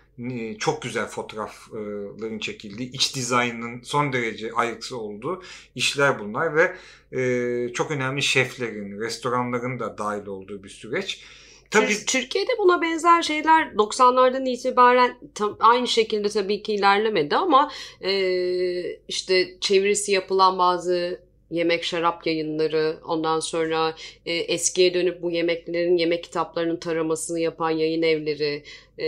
çok 0.59 0.83
güzel 0.83 1.07
fotoğrafların 1.07 2.39
çekildiği, 2.39 2.93
iç 2.93 3.17
dizaynının 3.17 3.83
son 3.83 4.13
derece 4.13 4.53
ayrıksı 4.53 4.99
olduğu 4.99 5.43
işler 5.75 6.19
bunlar 6.19 6.57
ve 6.57 6.77
e, 7.21 7.73
çok 7.73 7.91
önemli 7.91 8.23
şeflerin, 8.23 9.01
restoranların 9.01 9.79
da 9.79 9.99
dahil 9.99 10.27
olduğu 10.27 10.65
bir 10.65 10.69
süreç. 10.69 11.25
Tabii... 11.71 12.07
Türkiye'de 12.07 12.53
buna 12.59 12.83
benzer 12.83 13.23
şeyler 13.23 13.67
90'lardan 13.67 14.49
itibaren 14.49 15.19
tam 15.35 15.57
aynı 15.61 15.89
şekilde 15.89 16.29
tabii 16.29 16.63
ki 16.63 16.75
ilerlemedi 16.75 17.37
ama 17.37 17.71
e, 18.01 18.13
işte 19.09 19.61
çevirisi 19.61 20.13
yapılan 20.13 20.59
bazı 20.59 21.21
yemek 21.55 21.85
şarap 21.85 22.27
yayınları 22.27 22.97
ondan 23.09 23.41
sonra 23.41 23.95
e, 24.27 24.35
eskiye 24.35 24.95
dönüp 24.95 25.23
bu 25.23 25.31
yemeklerin 25.31 25.97
yemek 25.97 26.25
kitaplarının 26.25 26.77
taramasını 26.77 27.41
yapan 27.41 27.71
yayın 27.71 28.03
evleri 28.03 28.63
e, 28.99 29.07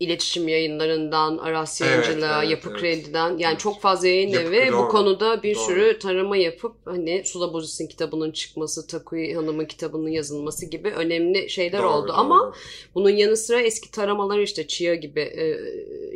iletişim 0.00 0.48
yayınlarından, 0.48 1.38
Aras 1.38 1.80
Yayıncılığa, 1.80 2.38
Evet, 2.38 2.42
evet, 2.42 2.50
Yapı 2.50 2.68
evet. 2.70 2.80
Kredi'den 2.80 3.28
yani 3.38 3.50
Evet. 3.50 3.60
çok 3.60 3.80
fazla 3.80 4.08
yayın 4.08 4.28
Yapı- 4.28 4.54
evi 4.54 4.68
bu 4.68 4.72
doğru, 4.72 4.88
konuda 4.88 5.42
bir 5.42 5.54
doğru. 5.54 5.64
sürü 5.64 5.98
tarama 5.98 6.36
yapıp 6.36 6.72
hani 6.84 7.22
Sula 7.24 7.52
Bozis'in 7.52 7.86
kitabının 7.86 8.30
çıkması, 8.30 8.86
Takuya 8.86 9.36
Hanım'ın 9.38 9.64
kitabının 9.64 10.08
yazılması 10.08 10.66
gibi 10.66 10.88
önemli 10.88 11.50
şeyler 11.50 11.78
Doğru, 11.82 11.88
oldu 11.90 12.08
doğru. 12.08 12.16
ama 12.16 12.54
bunun 12.94 13.10
yanı 13.10 13.36
sıra 13.36 13.60
eski 13.60 13.90
taramalar 13.90 14.38
işte 14.38 14.66
Chia 14.66 14.94
gibi 14.94 15.20
e, 15.20 15.44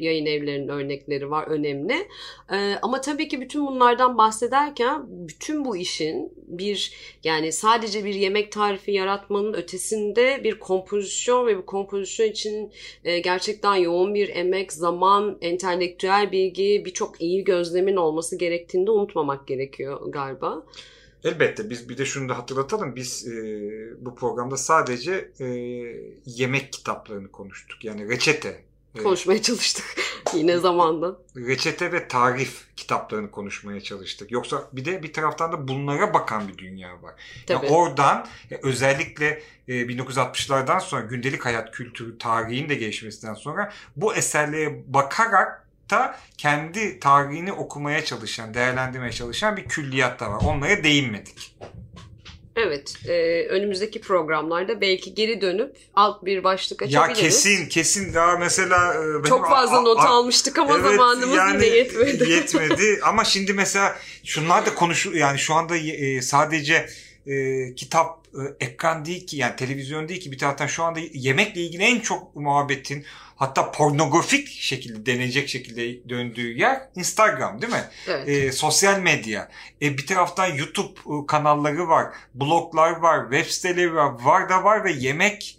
yayın 0.02 0.26
evlerinin 0.26 0.68
örnekleri 0.68 1.30
var 1.30 1.46
önemli. 1.46 2.08
E, 2.52 2.74
ama 2.82 3.00
tabii 3.00 3.28
ki 3.28 3.40
bütün 3.40 3.66
bunlardan 3.66 4.18
bahsederken 4.18 5.02
bütün 5.08 5.64
bu 5.64 5.76
işin 5.76 6.32
bir 6.46 6.92
yani 7.24 7.52
sadece 7.52 8.04
bir 8.04 8.14
yemek 8.14 8.52
tarifi 8.52 8.92
yaratmanın 8.92 9.52
ötesinde 9.52 10.40
bir 10.44 10.58
kompozisyon 10.58 11.46
ve 11.46 11.58
bu 11.58 11.66
kompozisyon 11.66 12.26
için 12.26 12.72
e, 13.04 13.18
gerçekten 13.18 13.74
yoğun 13.74 14.14
bir 14.14 14.28
emek, 14.28 14.72
zaman, 14.72 15.38
entelektüel 15.40 16.32
bilgi, 16.32 16.82
birçok 16.86 17.20
iyi 17.20 17.44
gözlemin 17.44 17.96
olması 17.96 18.38
gerektiğini 18.38 18.86
de 18.86 18.90
unutmamak 18.90 19.46
gerekiyor 19.46 20.00
galiba. 20.12 20.62
Elbette 21.24 21.70
biz 21.70 21.88
bir 21.88 21.98
de 21.98 22.04
şunu 22.04 22.28
da 22.28 22.38
hatırlatalım. 22.38 22.96
Biz 22.96 23.28
e, 23.28 23.34
bu 24.04 24.14
programda 24.14 24.56
sadece 24.56 25.30
e, 25.40 25.46
yemek 26.26 26.72
kitaplarını 26.72 27.32
konuştuk. 27.32 27.84
Yani 27.84 28.08
reçete. 28.08 28.71
E, 28.98 29.02
Konuşmaya 29.02 29.42
çalıştık 29.42 29.84
yine 30.34 30.58
zamanda. 30.58 31.16
reçete 31.36 31.92
ve 31.92 32.08
tarif 32.08 32.64
kitaplarını 32.76 33.30
konuşmaya 33.30 33.80
çalıştık. 33.80 34.30
Yoksa 34.30 34.68
bir 34.72 34.84
de 34.84 35.02
bir 35.02 35.12
taraftan 35.12 35.52
da 35.52 35.68
bunlara 35.68 36.14
bakan 36.14 36.48
bir 36.48 36.58
dünya 36.58 37.02
var. 37.02 37.14
Tabii. 37.46 37.66
Yani 37.66 37.76
oradan 37.76 38.26
e, 38.50 38.58
özellikle 38.62 39.42
e, 39.68 39.72
1960'lardan 39.72 40.80
sonra 40.80 41.02
gündelik 41.02 41.44
hayat 41.44 41.70
kültürü 41.70 42.18
tarihin 42.18 42.68
de 42.68 42.74
gelişmesinden 42.74 43.34
sonra 43.34 43.72
bu 43.96 44.14
eserlere 44.14 44.82
bakarak 44.86 45.66
da 45.90 46.18
kendi 46.38 47.00
tarihini 47.00 47.52
okumaya 47.52 48.04
çalışan, 48.04 48.54
değerlendirmeye 48.54 49.12
çalışan 49.12 49.56
bir 49.56 49.64
külliyat 49.64 50.20
da 50.20 50.30
var. 50.30 50.42
Onlara 50.44 50.84
değinmedik. 50.84 51.56
Evet, 52.66 52.94
e, 53.08 53.12
önümüzdeki 53.48 54.00
programlarda 54.00 54.80
belki 54.80 55.14
geri 55.14 55.40
dönüp 55.40 55.76
alt 55.94 56.24
bir 56.24 56.44
başlık 56.44 56.80
Ya 56.82 56.86
açabiliriz. 57.02 57.20
kesin 57.44 57.68
kesin 57.68 58.14
daha 58.14 58.36
mesela 58.36 58.94
e, 58.94 59.08
benim 59.08 59.22
Çok 59.22 59.48
fazla 59.48 59.78
a- 59.78 59.82
not 59.82 59.98
a- 60.00 60.08
almıştık 60.08 60.58
ama 60.58 60.74
Evet, 60.78 60.84
zamanımız 60.90 61.36
yani 61.36 61.64
yine 61.66 61.76
yetmedi. 61.76 62.30
yetmedi. 62.30 63.00
Ama 63.04 63.24
şimdi 63.24 63.52
mesela 63.52 63.96
şunlar 64.24 64.66
da 64.66 64.74
konuşu 64.74 65.16
yani 65.16 65.38
şu 65.38 65.54
anda 65.54 65.76
e, 65.76 66.22
sadece 66.22 66.86
e, 67.26 67.74
kitap 67.74 68.26
e, 68.34 68.64
ekran 68.64 69.04
değil 69.04 69.26
ki 69.26 69.36
yani 69.36 69.56
televizyon 69.56 70.08
değil 70.08 70.20
ki 70.20 70.32
bir 70.32 70.38
taraftan 70.38 70.66
şu 70.66 70.84
anda 70.84 71.00
yemekle 71.12 71.60
ilgili 71.60 71.82
en 71.82 72.00
çok 72.00 72.36
muhabbetin 72.36 73.04
hatta 73.36 73.70
pornografik 73.70 74.48
şekilde 74.48 75.06
denecek 75.06 75.48
şekilde 75.48 76.08
döndüğü 76.08 76.58
yer 76.58 76.82
Instagram 76.96 77.62
değil 77.62 77.72
mi? 77.72 77.84
evet. 78.08 78.28
E, 78.28 78.52
sosyal 78.52 79.00
medya. 79.00 79.48
E, 79.82 79.98
bir 79.98 80.06
taraftan 80.06 80.46
YouTube 80.46 81.00
e, 81.00 81.26
kanalları 81.26 81.88
var, 81.88 82.06
bloglar 82.34 82.90
var, 82.90 83.30
web 83.30 83.50
siteleri 83.50 83.94
var, 83.94 84.12
var 84.22 84.48
da 84.48 84.64
var 84.64 84.84
ve 84.84 84.92
yemek 84.92 85.58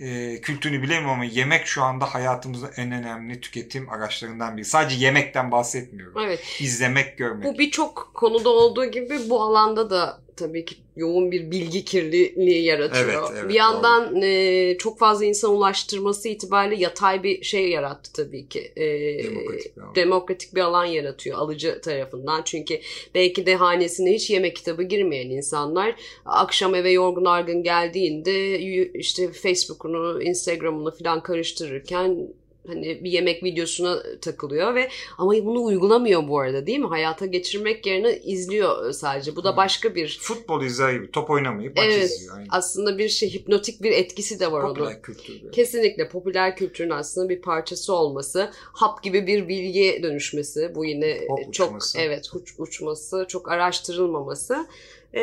e, 0.00 0.40
kültürünü 0.40 0.82
bilemiyorum 0.82 1.10
ama 1.10 1.24
yemek 1.24 1.66
şu 1.66 1.82
anda 1.82 2.14
hayatımızın 2.14 2.70
en 2.76 2.92
önemli 2.92 3.40
tüketim 3.40 3.90
araçlarından 3.90 4.56
biri. 4.56 4.64
Sadece 4.64 4.96
yemekten 4.96 5.50
bahsetmiyorum. 5.50 6.22
evet. 6.24 6.40
İzlemek, 6.60 7.18
görmek. 7.18 7.44
Bu 7.44 7.58
birçok 7.58 8.10
konuda 8.14 8.48
olduğu 8.48 8.84
gibi 8.84 9.30
bu 9.30 9.42
alanda 9.42 9.90
da 9.90 10.20
tabii 10.40 10.64
ki 10.64 10.74
yoğun 10.96 11.32
bir 11.32 11.50
bilgi 11.50 11.84
kirliliği 11.84 12.62
yaratıyor. 12.64 13.04
Evet, 13.04 13.18
evet, 13.40 13.48
bir 13.48 13.54
yandan 13.54 14.22
e, 14.22 14.76
çok 14.78 14.98
fazla 14.98 15.24
insan 15.24 15.50
ulaştırması 15.50 16.28
itibariyle 16.28 16.82
yatay 16.82 17.22
bir 17.22 17.42
şey 17.42 17.70
yarattı 17.70 18.12
tabii 18.12 18.48
ki. 18.48 18.72
E, 18.76 18.84
Demokratik 19.24 19.76
bir 19.76 19.82
alan. 19.82 19.94
demokratik 19.94 20.54
bir 20.54 20.60
alan 20.60 20.84
yaratıyor 20.84 21.38
alıcı 21.38 21.80
tarafından. 21.80 22.42
Çünkü 22.44 22.80
belki 23.14 23.46
de 23.46 23.54
hanesine 23.54 24.12
hiç 24.14 24.30
yemek 24.30 24.56
kitabı 24.56 24.82
girmeyen 24.82 25.30
insanlar 25.30 25.94
akşam 26.24 26.74
eve 26.74 26.90
yorgun 26.90 27.24
argın 27.24 27.62
geldiğinde 27.62 28.58
işte 28.94 29.32
Facebook'unu, 29.32 30.22
Instagram'ını 30.22 30.90
falan 30.90 31.22
karıştırırken 31.22 32.28
hani 32.66 33.04
bir 33.04 33.10
yemek 33.10 33.44
videosuna 33.44 34.02
takılıyor 34.20 34.74
ve 34.74 34.88
ama 35.18 35.32
bunu 35.32 35.64
uygulamıyor 35.64 36.28
bu 36.28 36.38
arada 36.38 36.66
değil 36.66 36.78
mi? 36.78 36.86
Hayata 36.86 37.26
geçirmek 37.26 37.86
yerine 37.86 38.18
izliyor 38.18 38.92
sadece. 38.92 39.36
Bu 39.36 39.44
da 39.44 39.56
başka 39.56 39.94
bir 39.94 40.18
Futbol 40.22 40.62
izler 40.62 40.92
gibi 40.92 41.10
top 41.10 41.30
oynamayıp 41.30 41.76
maç 41.76 41.86
Evet. 41.88 42.10
izliyor. 42.10 42.36
Aynen. 42.36 42.48
aslında 42.50 42.98
bir 42.98 43.08
şey 43.08 43.34
hipnotik 43.34 43.82
bir 43.82 43.90
etkisi 43.92 44.40
de 44.40 44.52
var 44.52 44.62
onun. 44.62 44.74
Popüler 44.74 45.02
kültür. 45.02 45.52
Kesinlikle 45.52 46.08
popüler 46.08 46.56
kültürün 46.56 46.90
aslında 46.90 47.28
bir 47.28 47.42
parçası 47.42 47.94
olması, 47.94 48.50
hap 48.54 49.02
gibi 49.02 49.26
bir 49.26 49.48
bilgiye 49.48 50.02
dönüşmesi, 50.02 50.74
bu 50.74 50.84
yine 50.84 51.20
Hop 51.28 51.54
çok 51.54 51.68
uçması. 51.68 51.98
evet 52.00 52.34
uç, 52.34 52.54
uçması, 52.58 53.24
çok 53.28 53.50
araştırılmaması. 53.50 54.66
Ee, 55.14 55.20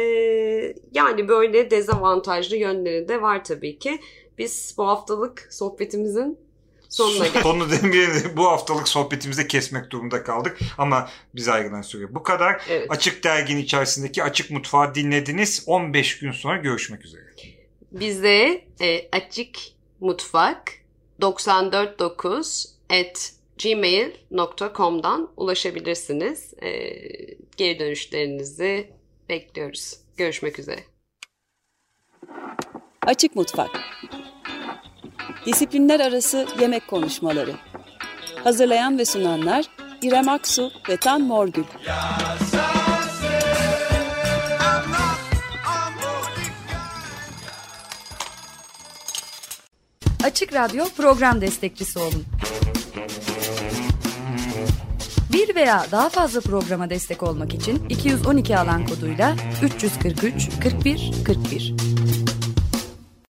yani 0.93 1.27
böyle 1.27 1.71
dezavantajlı 1.71 2.55
yönleri 2.55 3.07
de 3.07 3.21
var 3.21 3.43
tabii 3.45 3.79
ki. 3.79 3.99
Biz 4.37 4.75
bu 4.77 4.87
haftalık 4.87 5.47
sohbetimizin 5.51 6.37
sonuna 6.89 7.27
geldik. 7.27 7.41
Sonu 7.41 7.71
demeyelim. 7.71 8.37
Bu 8.37 8.45
haftalık 8.45 8.87
sohbetimizde 8.87 9.47
kesmek 9.47 9.91
durumunda 9.91 10.23
kaldık. 10.23 10.57
Ama 10.77 11.09
biz 11.35 11.47
ayrılan 11.47 11.81
süre 11.81 12.15
bu 12.15 12.23
kadar. 12.23 12.61
Evet. 12.69 12.91
Açık 12.91 13.23
Dergi'nin 13.23 13.61
içerisindeki 13.61 14.23
Açık 14.23 14.51
Mutfağı 14.51 14.95
dinlediniz. 14.95 15.63
15 15.67 16.19
gün 16.19 16.31
sonra 16.31 16.57
görüşmek 16.57 17.05
üzere. 17.05 17.23
Bize 17.91 18.65
e, 18.81 19.09
açık 19.11 19.57
mutfak 19.99 20.73
949 21.21 22.65
at 22.89 23.31
gmail.com'dan 23.63 25.29
ulaşabilirsiniz. 25.37 26.53
E, 26.61 26.69
geri 27.57 27.79
dönüşlerinizi 27.79 28.91
bekliyoruz. 29.29 29.97
Görüşmek 30.17 30.59
üzere. 30.59 30.79
Açık 33.01 33.35
Mutfak 33.35 33.69
Disiplinler 35.45 35.99
arası 35.99 36.47
yemek 36.59 36.87
konuşmaları. 36.87 37.51
Hazırlayan 38.43 38.97
ve 38.97 39.05
sunanlar 39.05 39.65
İrem 40.01 40.29
Aksu 40.29 40.71
ve 40.89 40.97
Tan 40.97 41.21
Morgül. 41.21 41.63
Açık 50.23 50.53
Radyo 50.53 50.85
program 50.97 51.41
destekçisi 51.41 51.99
olun. 51.99 52.25
Bir 55.33 55.55
veya 55.55 55.85
daha 55.91 56.09
fazla 56.09 56.41
programa 56.41 56.89
destek 56.89 57.23
olmak 57.23 57.53
için 57.53 57.89
212 57.89 58.57
alan 58.57 58.87
koduyla 58.87 59.35
343 59.63 60.49
41 60.63 61.11
41 61.25 61.96